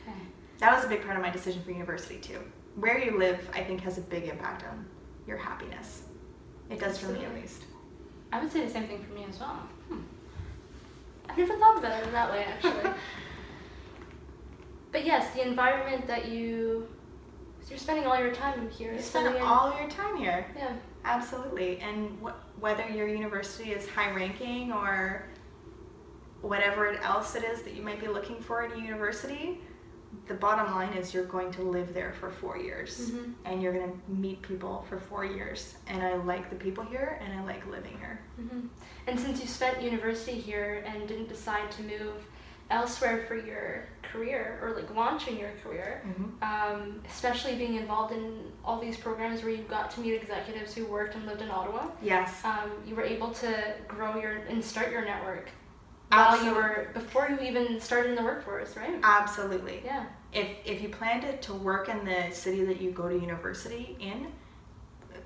Okay. 0.00 0.16
that 0.58 0.74
was 0.74 0.84
a 0.84 0.88
big 0.88 1.02
part 1.02 1.16
of 1.16 1.22
my 1.22 1.30
decision 1.30 1.62
for 1.62 1.70
university 1.72 2.18
too. 2.18 2.38
Where 2.76 2.98
you 3.02 3.18
live, 3.18 3.48
I 3.54 3.64
think, 3.64 3.80
has 3.82 3.98
a 3.98 4.02
big 4.02 4.24
impact 4.24 4.64
on 4.64 4.86
your 5.26 5.38
happiness. 5.38 6.02
It 6.70 6.78
does 6.78 6.98
for 6.98 7.08
me 7.08 7.24
at 7.24 7.34
least. 7.34 7.62
I 8.32 8.40
would 8.40 8.52
say 8.52 8.64
the 8.64 8.70
same 8.70 8.86
thing 8.86 9.02
for 9.02 9.12
me 9.14 9.24
as 9.28 9.40
well. 9.40 9.58
Hmm. 9.88 10.00
I've 11.28 11.38
never 11.38 11.56
thought 11.56 11.78
about 11.78 12.00
it 12.02 12.06
in 12.06 12.12
that 12.12 12.30
way, 12.30 12.44
actually. 12.44 12.90
but 14.92 15.04
yes, 15.04 15.32
the 15.34 15.46
environment 15.46 16.06
that 16.06 16.28
you. 16.28 16.86
So 17.66 17.70
you're 17.72 17.80
spending 17.80 18.06
all 18.06 18.16
your 18.16 18.32
time 18.32 18.70
here. 18.70 18.92
You 18.92 19.00
spend 19.00 19.34
in- 19.34 19.42
all 19.42 19.76
your 19.76 19.90
time 19.90 20.16
here, 20.16 20.46
Yeah. 20.56 20.70
absolutely, 21.04 21.80
and 21.80 22.16
wh- 22.22 22.62
whether 22.62 22.86
your 22.88 23.08
university 23.08 23.72
is 23.72 23.88
high 23.88 24.12
ranking 24.12 24.72
or 24.72 25.24
whatever 26.42 26.90
else 26.98 27.34
it 27.34 27.42
is 27.42 27.62
that 27.62 27.74
you 27.74 27.82
might 27.82 27.98
be 27.98 28.06
looking 28.06 28.38
for 28.40 28.62
at 28.62 28.70
a 28.72 28.78
university, 28.80 29.60
the 30.28 30.34
bottom 30.34 30.72
line 30.76 30.92
is 30.92 31.12
you're 31.12 31.24
going 31.24 31.50
to 31.54 31.62
live 31.62 31.92
there 31.92 32.12
for 32.20 32.30
four 32.30 32.56
years. 32.56 33.10
Mhm. 33.10 33.34
and 33.44 33.60
you're 33.60 33.72
gonna 33.72 33.92
meet 34.06 34.42
people 34.42 34.84
for 34.88 34.98
four 35.00 35.24
years. 35.24 35.76
And 35.88 36.04
I 36.04 36.14
like 36.14 36.50
the 36.50 36.56
people 36.56 36.84
here, 36.84 37.18
and 37.20 37.36
I 37.36 37.42
like 37.42 37.66
living 37.66 37.98
here. 37.98 38.20
hmm 38.36 38.68
And 39.08 39.18
since 39.18 39.40
you 39.40 39.48
spent 39.48 39.82
university 39.82 40.38
here 40.40 40.84
and 40.86 41.08
didn't 41.08 41.28
decide 41.28 41.72
to 41.72 41.82
move 41.82 42.26
elsewhere 42.70 43.24
for 43.28 43.36
your 43.36 43.84
career 44.02 44.58
or 44.62 44.74
like 44.74 44.92
launching 44.94 45.38
your 45.38 45.50
career, 45.62 46.02
um, 46.42 47.02
especially 47.08 47.54
being 47.56 47.74
involved 47.76 48.12
in 48.12 48.52
all 48.64 48.80
these 48.80 48.96
programs 48.96 49.42
where 49.42 49.52
you 49.52 49.62
got 49.64 49.90
to 49.92 50.00
meet 50.00 50.14
executives 50.14 50.74
who 50.74 50.86
worked 50.86 51.14
and 51.14 51.26
lived 51.26 51.42
in 51.42 51.50
Ottawa, 51.50 51.86
Yes, 52.02 52.44
um, 52.44 52.70
you 52.86 52.94
were 52.94 53.02
able 53.04 53.30
to 53.32 53.74
grow 53.88 54.18
your 54.20 54.36
and 54.48 54.64
start 54.64 54.90
your 54.90 55.04
network 55.04 55.50
while 56.08 56.42
you 56.44 56.54
were 56.54 56.88
before 56.94 57.28
you 57.28 57.38
even 57.46 57.80
started 57.80 58.10
in 58.10 58.14
the 58.16 58.22
workforce, 58.22 58.76
right? 58.76 58.94
absolutely. 59.02 59.82
Yeah. 59.84 60.06
If 60.32 60.48
if 60.64 60.82
you 60.82 60.88
planned 60.88 61.22
to, 61.22 61.36
to 61.38 61.54
work 61.54 61.88
in 61.88 62.04
the 62.04 62.30
city 62.32 62.64
that 62.64 62.80
you 62.80 62.90
go 62.92 63.08
to 63.08 63.14
university 63.18 63.96
in, 64.00 64.28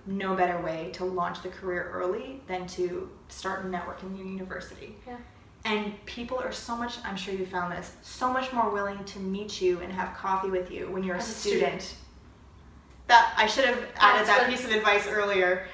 no 0.07 0.35
better 0.35 0.61
way 0.63 0.91
to 0.95 1.05
launch 1.05 1.43
the 1.43 1.49
career 1.51 1.91
early 1.93 2.41
than 2.47 2.67
to 2.69 3.11
start 3.29 3.65
a 3.65 3.69
network 3.69 4.03
in 4.03 4.17
your 4.17 4.27
university. 4.27 4.97
Yeah. 5.07 5.17
And 5.65 5.93
people 6.07 6.39
are 6.39 6.53
so 6.53 6.75
much, 6.77 6.95
I'm 7.05 7.17
sure 7.17 7.35
you 7.35 7.45
found 7.45 7.73
this, 7.73 7.93
so 8.03 8.33
much 8.33 8.53
more 8.53 8.71
willing 8.71 9.03
to 9.05 9.19
meet 9.19 9.61
you 9.61 9.81
and 9.81 9.93
have 9.93 10.17
coffee 10.17 10.49
with 10.49 10.71
you 10.71 10.91
when 10.91 11.03
you're 11.03 11.17
a 11.17 11.19
As 11.19 11.29
a 11.29 11.33
student. 11.33 11.83
student. 11.83 11.95
That 13.09 13.35
I 13.37 13.47
should 13.47 13.65
have 13.67 13.79
added 13.97 14.27
That's 14.27 14.39
that 14.41 14.49
piece 14.49 14.65
of 14.65 14.71
advice 14.71 15.07
earlier. 15.07 15.67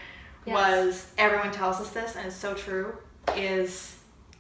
Yes. 0.45 0.55
Was 0.55 1.13
everyone 1.19 1.53
tells 1.53 1.81
us 1.81 1.91
this, 1.91 2.17
and 2.17 2.27
it's 2.27 2.37
so 2.37 2.55
true. 2.55 2.97
Is 3.37 3.97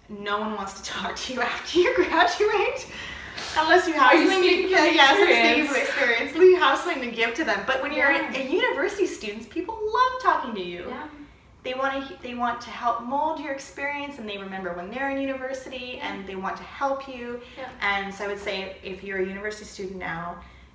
no 0.09 0.39
one 0.41 0.55
wants 0.55 0.81
to 0.81 0.85
talk 0.91 1.17
to 1.17 1.33
you 1.35 1.41
after 1.43 1.79
you 1.81 1.95
graduate, 1.97 2.87
unless 3.59 3.87
you 3.87 3.93
have 3.95 4.15
Are 4.15 4.17
something. 4.31 4.43
to, 4.43 4.63
from 4.63 4.71
yes, 4.95 5.19
experience? 5.19 5.77
experience. 5.77 6.35
You 6.37 6.57
have 6.59 6.79
something 6.79 7.03
to 7.03 7.15
give 7.15 7.35
to 7.35 7.45
them. 7.45 7.61
But 7.67 7.83
when 7.83 7.93
you're 7.93 8.11
Yeah. 8.11 8.35
a 8.37 8.49
university 8.51 9.07
students, 9.07 9.47
people 9.47 9.75
love 9.75 10.23
talking 10.23 10.55
to 10.55 10.63
you 10.63 10.87
Yeah. 10.89 11.07
They 11.67 11.75
want 11.75 11.93
to 12.09 12.23
they 12.23 12.35
want 12.35 12.61
to 12.63 12.71
help 12.71 12.97
mold 13.15 13.37
your 13.45 13.53
experience 13.53 14.19
and 14.19 14.27
they 14.31 14.39
remember 14.39 14.73
when 14.79 14.91
they're 14.91 15.11
in 15.15 15.21
university 15.21 15.99
and 16.07 16.27
they 16.29 16.37
want 16.37 16.57
to 16.57 16.63
help 16.63 17.01
you 17.09 17.41
Yeah. 17.59 17.69
and 17.91 18.15
so 18.15 18.25
i 18.25 18.29
would 18.29 18.39
say 18.49 18.77
if 18.93 19.03
you're 19.05 19.19
a 19.19 19.27
university 19.35 19.65
student 19.75 19.99
now 19.99 20.25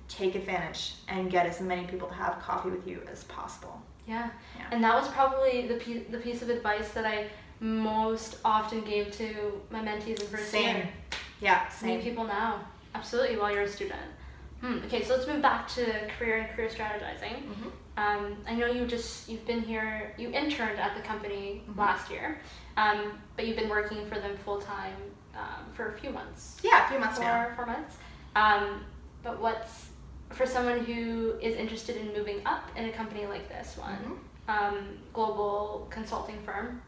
take 0.08 0.34
advantage 0.42 0.82
and 1.08 1.30
get 1.30 1.44
as 1.46 1.60
many 1.60 1.84
people 1.92 2.06
to 2.08 2.14
have 2.14 2.32
coffee 2.48 2.70
with 2.76 2.86
you 2.86 2.98
as 3.10 3.24
possible 3.24 3.74
Yeah. 4.06 4.28
Yeah. 4.58 4.66
And 4.72 4.78
that 4.84 4.94
was 5.00 5.08
probably 5.18 5.54
the 5.72 5.78
piece, 5.84 6.02
the 6.10 6.18
piece 6.26 6.40
of 6.44 6.48
advice 6.56 6.88
that 6.96 7.06
I 7.14 7.16
most 7.60 8.30
often 8.44 8.80
gave 8.92 9.06
to 9.22 9.28
my 9.70 9.80
mentees 9.88 10.20
in 10.20 10.26
first 10.26 10.50
same 10.50 10.76
year. 10.76 10.88
yeah 11.40 11.60
Meet 11.64 11.72
same 11.88 12.00
people 12.02 12.24
now. 12.24 12.50
Absolutely, 12.94 13.36
while 13.38 13.50
you're 13.54 13.62
a 13.62 13.68
student. 13.78 14.02
Hmm. 14.62 14.78
Okay, 14.86 15.02
so 15.02 15.14
let's 15.16 15.26
move 15.26 15.42
back 15.42 15.66
to 15.74 15.84
career 16.16 16.36
and 16.38 16.48
career 16.54 16.68
strategizing. 16.68 17.42
Mhm. 17.48 17.72
Um, 17.96 18.36
I 18.46 18.54
know 18.54 18.66
you 18.66 18.86
just 18.86 19.28
you've 19.28 19.44
been 19.44 19.60
here. 19.60 20.14
You 20.16 20.30
interned 20.30 20.78
at 20.78 20.94
the 20.96 21.02
company 21.02 21.62
Mhm. 21.68 21.76
last 21.76 22.10
year, 22.10 22.40
um, 22.76 23.20
but 23.36 23.44
you've 23.46 23.56
been 23.56 23.68
working 23.68 24.06
for 24.08 24.20
them 24.20 24.36
full 24.38 24.60
time 24.62 24.94
um, 25.34 25.72
for 25.74 25.92
a 25.92 25.98
few 25.98 26.10
months. 26.10 26.60
yeah 26.62 26.86
a 26.86 26.88
few 26.90 26.98
months 27.00 27.16
four 27.18 27.26
now 27.26 27.50
four 27.56 27.66
months. 27.66 27.96
Um, 28.36 28.84
but 29.24 29.40
what's 29.40 29.90
for 30.30 30.46
someone 30.46 30.84
who 30.84 31.36
is 31.42 31.56
interested 31.56 31.96
in 31.96 32.12
moving 32.12 32.40
up 32.46 32.64
in 32.76 32.84
a 32.88 32.92
company 32.92 33.26
like 33.26 33.48
this 33.48 33.76
one, 33.76 34.20
Mhm. 34.48 34.52
um, 34.54 34.98
global 35.12 35.88
consulting 35.90 36.40
firm? 36.44 36.80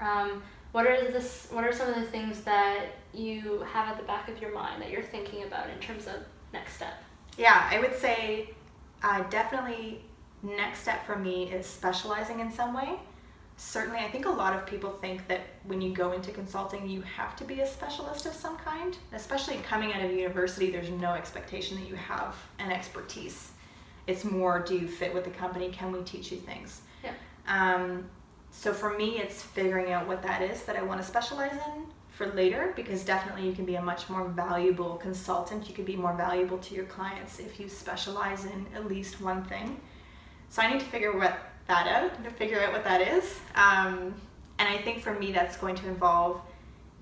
Um, 0.00 0.42
what 0.72 0.86
are 0.86 1.10
this? 1.10 1.48
What 1.50 1.64
are 1.64 1.72
some 1.72 1.88
of 1.88 1.96
the 1.96 2.06
things 2.06 2.42
that 2.44 2.86
you 3.12 3.60
have 3.72 3.88
at 3.88 3.96
the 3.96 4.04
back 4.04 4.28
of 4.28 4.40
your 4.40 4.52
mind 4.52 4.80
that 4.80 4.90
you're 4.90 5.02
thinking 5.02 5.42
about 5.42 5.68
in 5.70 5.78
terms 5.80 6.06
of 6.06 6.22
next 6.54 6.76
step? 6.76 6.94
yeah 7.36 7.68
i 7.70 7.78
would 7.80 7.94
say 7.98 8.48
uh, 9.02 9.22
definitely 9.28 10.00
next 10.42 10.80
step 10.80 11.04
for 11.04 11.16
me 11.16 11.50
is 11.52 11.66
specializing 11.66 12.40
in 12.40 12.50
some 12.52 12.72
way 12.74 12.94
certainly 13.56 13.98
i 13.98 14.08
think 14.08 14.24
a 14.26 14.30
lot 14.30 14.54
of 14.54 14.64
people 14.66 14.90
think 14.90 15.26
that 15.28 15.40
when 15.64 15.80
you 15.80 15.92
go 15.92 16.12
into 16.12 16.30
consulting 16.30 16.88
you 16.88 17.00
have 17.02 17.34
to 17.36 17.44
be 17.44 17.60
a 17.60 17.66
specialist 17.66 18.24
of 18.26 18.32
some 18.32 18.56
kind 18.58 18.96
especially 19.12 19.56
coming 19.58 19.92
out 19.92 20.02
of 20.04 20.10
university 20.12 20.70
there's 20.70 20.90
no 20.90 21.12
expectation 21.12 21.76
that 21.78 21.88
you 21.88 21.94
have 21.96 22.34
an 22.58 22.70
expertise 22.72 23.50
it's 24.06 24.24
more 24.24 24.60
do 24.60 24.74
you 24.76 24.86
fit 24.88 25.12
with 25.14 25.24
the 25.24 25.30
company 25.30 25.70
can 25.70 25.90
we 25.92 26.00
teach 26.02 26.30
you 26.32 26.38
things 26.38 26.80
Yeah. 27.02 27.12
um, 27.48 28.08
so 28.50 28.72
for 28.72 28.96
me 28.96 29.18
it's 29.18 29.42
figuring 29.42 29.92
out 29.92 30.06
what 30.06 30.22
that 30.22 30.40
is 30.42 30.62
that 30.64 30.76
i 30.76 30.82
want 30.82 31.00
to 31.00 31.06
specialize 31.06 31.52
in 31.52 31.84
for 32.14 32.26
later 32.32 32.72
because 32.76 33.04
definitely 33.04 33.46
you 33.46 33.52
can 33.52 33.64
be 33.64 33.74
a 33.74 33.82
much 33.82 34.08
more 34.08 34.28
valuable 34.28 34.96
consultant 34.96 35.68
you 35.68 35.74
can 35.74 35.84
be 35.84 35.96
more 35.96 36.14
valuable 36.16 36.58
to 36.58 36.74
your 36.74 36.84
clients 36.84 37.40
if 37.40 37.58
you 37.58 37.68
specialize 37.68 38.44
in 38.44 38.66
at 38.74 38.86
least 38.86 39.20
one 39.20 39.44
thing 39.44 39.80
so 40.54 40.62
I 40.62 40.70
need 40.70 40.78
to 40.78 40.86
figure 40.86 41.16
what 41.16 41.36
that 41.66 41.86
out, 41.86 42.22
to 42.22 42.30
figure 42.30 42.60
out 42.60 42.72
what 42.72 42.84
that 42.84 43.00
is. 43.00 43.40
Um, 43.54 44.14
and 44.58 44.68
I 44.68 44.78
think 44.78 45.02
for 45.02 45.14
me, 45.14 45.32
that's 45.32 45.56
going 45.56 45.74
to 45.76 45.88
involve 45.88 46.40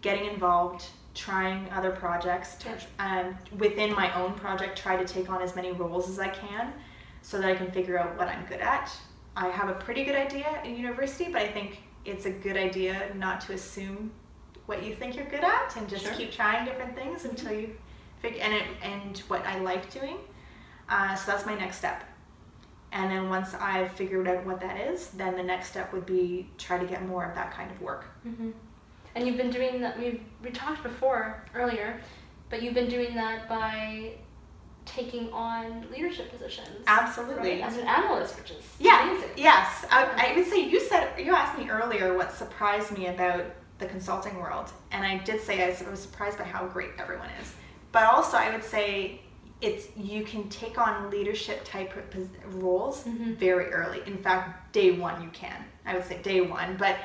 getting 0.00 0.24
involved, 0.26 0.86
trying 1.14 1.68
other 1.70 1.90
projects, 1.90 2.56
t- 2.56 2.70
um, 2.98 3.36
within 3.58 3.94
my 3.94 4.12
own 4.14 4.34
project, 4.34 4.78
try 4.78 4.96
to 4.96 5.04
take 5.04 5.30
on 5.30 5.42
as 5.42 5.54
many 5.54 5.72
roles 5.72 6.08
as 6.08 6.18
I 6.18 6.28
can 6.28 6.72
so 7.20 7.40
that 7.40 7.46
I 7.46 7.54
can 7.54 7.70
figure 7.70 7.98
out 7.98 8.16
what 8.18 8.28
I'm 8.28 8.44
good 8.46 8.60
at. 8.60 8.90
I 9.36 9.48
have 9.48 9.68
a 9.68 9.74
pretty 9.74 10.04
good 10.04 10.16
idea 10.16 10.60
in 10.64 10.76
university, 10.76 11.30
but 11.30 11.42
I 11.42 11.48
think 11.48 11.82
it's 12.04 12.26
a 12.26 12.30
good 12.30 12.56
idea 12.56 13.12
not 13.16 13.40
to 13.42 13.52
assume 13.52 14.10
what 14.72 14.82
you 14.82 14.94
think 14.94 15.14
you're 15.16 15.26
good 15.26 15.44
at 15.44 15.76
and 15.76 15.86
just 15.88 16.04
Sure. 16.04 16.14
keep 16.14 16.32
trying 16.32 16.64
different 16.64 16.94
things 16.96 17.26
until 17.26 17.52
you 17.52 17.76
figure 18.22 18.40
and 18.42 18.54
it, 18.54 18.64
and 18.82 19.18
what 19.28 19.44
I 19.46 19.58
like 19.58 19.90
doing. 19.92 20.16
Uh, 20.88 21.14
so 21.14 21.30
that's 21.30 21.44
my 21.44 21.54
next 21.54 21.76
step. 21.76 22.02
And 22.90 23.10
then 23.10 23.28
once 23.28 23.54
I've 23.54 23.90
figured 23.92 24.28
out 24.28 24.44
what 24.46 24.60
that 24.60 24.78
is, 24.80 25.08
then 25.10 25.36
the 25.36 25.42
next 25.42 25.68
step 25.68 25.92
would 25.92 26.06
be 26.06 26.48
try 26.58 26.78
to 26.78 26.86
get 26.86 27.06
more 27.06 27.24
of 27.24 27.34
that 27.34 27.52
kind 27.52 27.70
of 27.70 27.80
work. 27.82 28.04
hmm 28.22 28.50
And 29.14 29.26
you've 29.26 29.36
been 29.36 29.50
doing 29.50 29.80
that. 29.82 29.98
We 29.98 30.22
we 30.42 30.50
talked 30.50 30.82
before 30.82 31.44
earlier, 31.54 32.00
but 32.48 32.62
you've 32.62 32.74
been 32.74 32.88
doing 32.88 33.14
that 33.14 33.48
by 33.48 34.12
taking 34.86 35.30
on 35.32 35.86
leadership 35.92 36.30
positions. 36.30 36.82
Absolutely. 36.86 37.50
right? 37.52 37.60
As 37.62 37.76
an 37.76 37.86
analyst, 37.86 38.36
which 38.38 38.50
is 38.50 38.64
Yeah. 38.78 39.10
amazing. 39.10 39.30
Yes. 39.36 39.84
I, 39.90 40.30
I 40.32 40.36
would 40.36 40.46
say 40.46 40.58
you 40.68 40.80
said 40.80 41.04
you 41.18 41.34
asked 41.34 41.58
me 41.58 41.68
earlier 41.70 42.16
what 42.16 42.32
surprised 42.32 42.90
me 42.98 43.06
about 43.08 43.44
the 43.82 43.88
consulting 43.88 44.38
world, 44.38 44.70
and 44.92 45.04
I 45.04 45.18
did 45.18 45.40
say 45.40 45.62
I 45.64 45.90
was 45.90 46.00
surprised 46.00 46.38
by 46.38 46.44
how 46.44 46.66
great 46.66 46.90
everyone 46.98 47.28
is. 47.40 47.52
But 47.90 48.04
also, 48.04 48.36
I 48.36 48.50
would 48.50 48.64
say 48.64 49.20
it's 49.60 49.88
you 49.96 50.24
can 50.24 50.48
take 50.48 50.78
on 50.78 51.10
leadership 51.10 51.64
type 51.64 51.92
roles 52.46 53.04
Mhm. 53.04 53.36
very 53.36 53.66
early. 53.72 54.02
In 54.06 54.18
fact, 54.18 54.72
day 54.72 54.92
one 54.92 55.22
you 55.22 55.28
can. 55.30 55.64
I 55.84 55.94
would 55.94 56.04
say 56.04 56.22
day 56.22 56.40
one, 56.40 56.76
but 56.76 56.96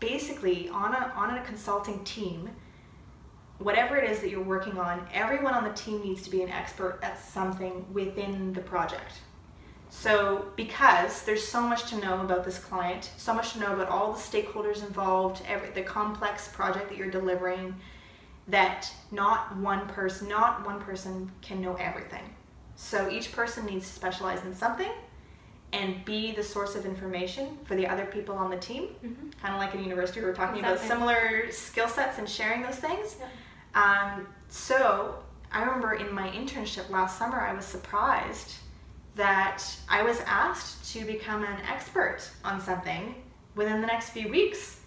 basically 0.00 0.68
on 0.68 0.92
a 0.94 1.12
on 1.16 1.38
a 1.38 1.42
consulting 1.44 2.02
team, 2.04 2.50
whatever 3.58 3.96
it 3.96 4.10
is 4.10 4.20
that 4.20 4.30
you're 4.30 4.42
working 4.56 4.78
on, 4.78 5.08
everyone 5.12 5.54
on 5.54 5.64
the 5.64 5.72
team 5.72 6.02
needs 6.02 6.22
to 6.22 6.30
be 6.30 6.42
an 6.42 6.50
expert 6.50 6.98
at 7.02 7.18
something 7.22 7.86
within 7.92 8.52
the 8.52 8.60
project. 8.60 9.12
So, 9.94 10.46
because 10.56 11.22
there's 11.22 11.46
so 11.46 11.60
much 11.60 11.84
to 11.90 11.96
know 11.98 12.22
about 12.22 12.44
this 12.44 12.58
client, 12.58 13.10
so 13.18 13.34
much 13.34 13.52
to 13.52 13.60
know 13.60 13.74
about 13.74 13.90
all 13.90 14.14
the 14.14 14.18
stakeholders 14.18 14.84
involved, 14.84 15.42
every, 15.46 15.68
the 15.68 15.82
complex 15.82 16.48
project 16.48 16.88
that 16.88 16.96
you're 16.96 17.10
delivering, 17.10 17.74
that 18.48 18.90
not 19.10 19.54
one 19.58 19.86
person, 19.88 20.28
not 20.30 20.64
one 20.66 20.80
person 20.80 21.30
can 21.42 21.60
know 21.60 21.74
everything. 21.74 22.22
So 22.74 23.10
each 23.10 23.32
person 23.32 23.66
needs 23.66 23.86
to 23.86 23.92
specialize 23.92 24.42
in 24.46 24.54
something 24.56 24.90
and 25.74 26.02
be 26.06 26.32
the 26.32 26.42
source 26.42 26.74
of 26.74 26.86
information 26.86 27.58
for 27.64 27.76
the 27.76 27.86
other 27.86 28.06
people 28.06 28.34
on 28.34 28.50
the 28.50 28.56
team. 28.56 28.84
hmm 28.84 29.28
Kind 29.42 29.54
of 29.54 29.60
like 29.60 29.74
in 29.74 29.84
university, 29.84 30.20
we 30.20 30.26
were 30.26 30.32
talking 30.32 30.60
about 30.60 30.80
similar 30.80 31.52
skill 31.52 31.86
sets 31.86 32.18
and 32.18 32.26
sharing 32.26 32.62
those 32.62 32.76
things. 32.76 33.16
Yeah. 33.20 34.14
Um, 34.14 34.26
so 34.48 35.16
I 35.52 35.60
remember 35.62 35.92
in 35.92 36.12
my 36.12 36.30
internship 36.30 36.88
last 36.88 37.18
summer, 37.18 37.38
I 37.38 37.52
was 37.52 37.66
surprised 37.66 38.54
that 39.14 39.62
I 39.88 40.02
was 40.02 40.20
asked 40.26 40.92
to 40.94 41.04
become 41.04 41.44
an 41.44 41.60
expert 41.70 42.20
on 42.44 42.60
something 42.60 43.14
within 43.54 43.80
the 43.80 43.86
next 43.86 44.10
few 44.10 44.28
weeks. 44.28 44.80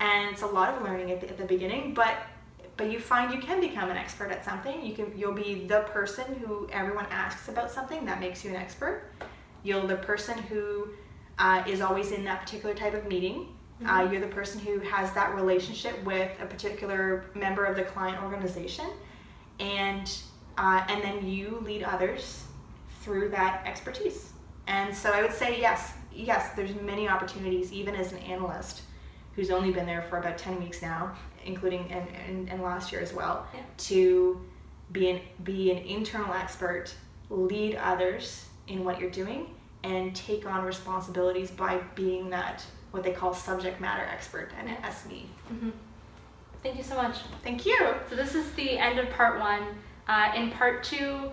And 0.00 0.30
it's 0.32 0.42
a 0.42 0.46
lot 0.46 0.74
of 0.74 0.82
learning 0.82 1.10
at 1.10 1.20
the, 1.20 1.28
at 1.30 1.38
the 1.38 1.44
beginning, 1.44 1.94
but 1.94 2.14
but 2.76 2.90
you 2.90 2.98
find 2.98 3.30
you 3.34 3.38
can 3.40 3.60
become 3.60 3.90
an 3.90 3.98
expert 3.98 4.30
at 4.30 4.42
something. 4.42 4.82
You 4.84 4.94
can 4.94 5.12
you'll 5.16 5.34
be 5.34 5.66
the 5.66 5.80
person 5.92 6.24
who 6.36 6.66
everyone 6.72 7.06
asks 7.10 7.48
about 7.48 7.70
something 7.70 8.06
that 8.06 8.20
makes 8.20 8.42
you 8.42 8.50
an 8.50 8.56
expert. 8.56 9.02
You're 9.62 9.86
the 9.86 9.96
person 9.96 10.38
who 10.38 10.88
uh, 11.38 11.62
is 11.66 11.82
always 11.82 12.12
in 12.12 12.24
that 12.24 12.40
particular 12.40 12.74
type 12.74 12.94
of 12.94 13.06
meeting. 13.06 13.54
Uh, 13.84 14.00
Mhm. 14.00 14.12
you're 14.12 14.20
the 14.20 14.34
person 14.34 14.60
who 14.60 14.78
has 14.80 15.12
that 15.12 15.34
relationship 15.34 16.02
with 16.04 16.30
a 16.40 16.46
particular 16.46 17.24
member 17.34 17.64
of 17.64 17.76
the 17.76 17.82
client 17.82 18.22
organization, 18.22 18.86
and 19.58 20.10
uh, 20.56 20.84
and 20.88 21.02
then 21.02 21.26
you 21.26 21.60
lead 21.64 21.82
others 21.82 22.44
through 23.00 23.30
that 23.30 23.62
expertise. 23.66 24.32
And 24.66 24.94
so 24.94 25.10
I 25.10 25.22
would 25.22 25.32
say 25.32 25.60
yes, 25.60 25.92
yes. 26.14 26.54
There's 26.54 26.74
many 26.80 27.08
opportunities, 27.08 27.72
even 27.72 27.94
as 27.94 28.12
an 28.12 28.18
analyst, 28.18 28.82
who's 29.34 29.50
only 29.50 29.72
been 29.72 29.86
there 29.86 30.02
for 30.02 30.18
about 30.18 30.38
ten 30.38 30.60
weeks 30.62 30.82
now, 30.82 31.14
including 31.44 31.90
and, 31.90 32.06
and, 32.28 32.48
and 32.50 32.62
last 32.62 32.92
year 32.92 33.00
as 33.00 33.12
well, 33.12 33.46
Yeah. 33.54 33.60
to 33.78 34.40
be 34.92 35.10
an 35.10 35.20
be 35.44 35.70
an 35.70 35.78
internal 35.78 36.32
expert, 36.34 36.94
lead 37.30 37.76
others 37.76 38.46
in 38.68 38.84
what 38.84 39.00
you're 39.00 39.10
doing, 39.10 39.46
and 39.82 40.14
take 40.14 40.46
on 40.46 40.64
responsibilities 40.64 41.50
by 41.50 41.78
being 41.94 42.30
that 42.30 42.64
what 42.90 43.02
they 43.04 43.12
call 43.12 43.32
subject 43.32 43.80
matter 43.80 44.04
expert 44.04 44.50
and 44.58 44.68
SME. 44.68 45.22
hmm 45.48 45.70
Thank 46.62 46.76
you 46.76 46.82
so 46.82 46.94
much. 46.96 47.16
Thank 47.42 47.64
you. 47.64 47.78
So 48.10 48.16
this 48.16 48.34
is 48.34 48.50
the 48.52 48.76
end 48.78 48.98
of 48.98 49.08
part 49.10 49.40
one. 49.40 49.62
Uh, 50.06 50.30
in 50.36 50.50
part 50.50 50.84
two, 50.84 51.30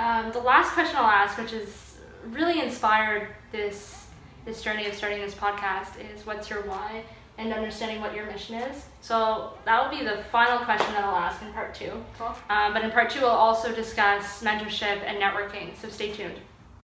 um, 0.00 0.32
the 0.32 0.40
last 0.40 0.72
question 0.72 0.96
I'll 0.96 1.04
ask, 1.04 1.36
which 1.38 1.52
is 1.52 1.98
really 2.30 2.60
inspired 2.60 3.28
this 3.52 4.06
this 4.46 4.62
journey 4.62 4.86
of 4.86 4.94
starting 4.94 5.20
this 5.20 5.34
podcast, 5.34 5.92
is 6.14 6.24
what's 6.24 6.48
your 6.48 6.62
why 6.62 7.04
and 7.36 7.52
understanding 7.52 8.00
what 8.00 8.14
your 8.14 8.26
mission 8.26 8.56
is. 8.56 8.84
So 9.02 9.52
that 9.64 9.82
will 9.82 9.98
be 9.98 10.04
the 10.04 10.22
final 10.24 10.58
question 10.64 10.92
that 10.94 11.04
I'll 11.04 11.16
ask 11.16 11.42
in 11.42 11.52
part 11.52 11.74
two. 11.74 11.92
Cool. 12.18 12.34
Um, 12.48 12.72
but 12.72 12.82
in 12.82 12.90
part 12.90 13.10
two, 13.10 13.20
we'll 13.20 13.30
also 13.30 13.74
discuss 13.74 14.42
mentorship 14.42 15.02
and 15.04 15.18
networking. 15.18 15.76
So 15.80 15.88
stay 15.88 16.12
tuned. 16.12 16.38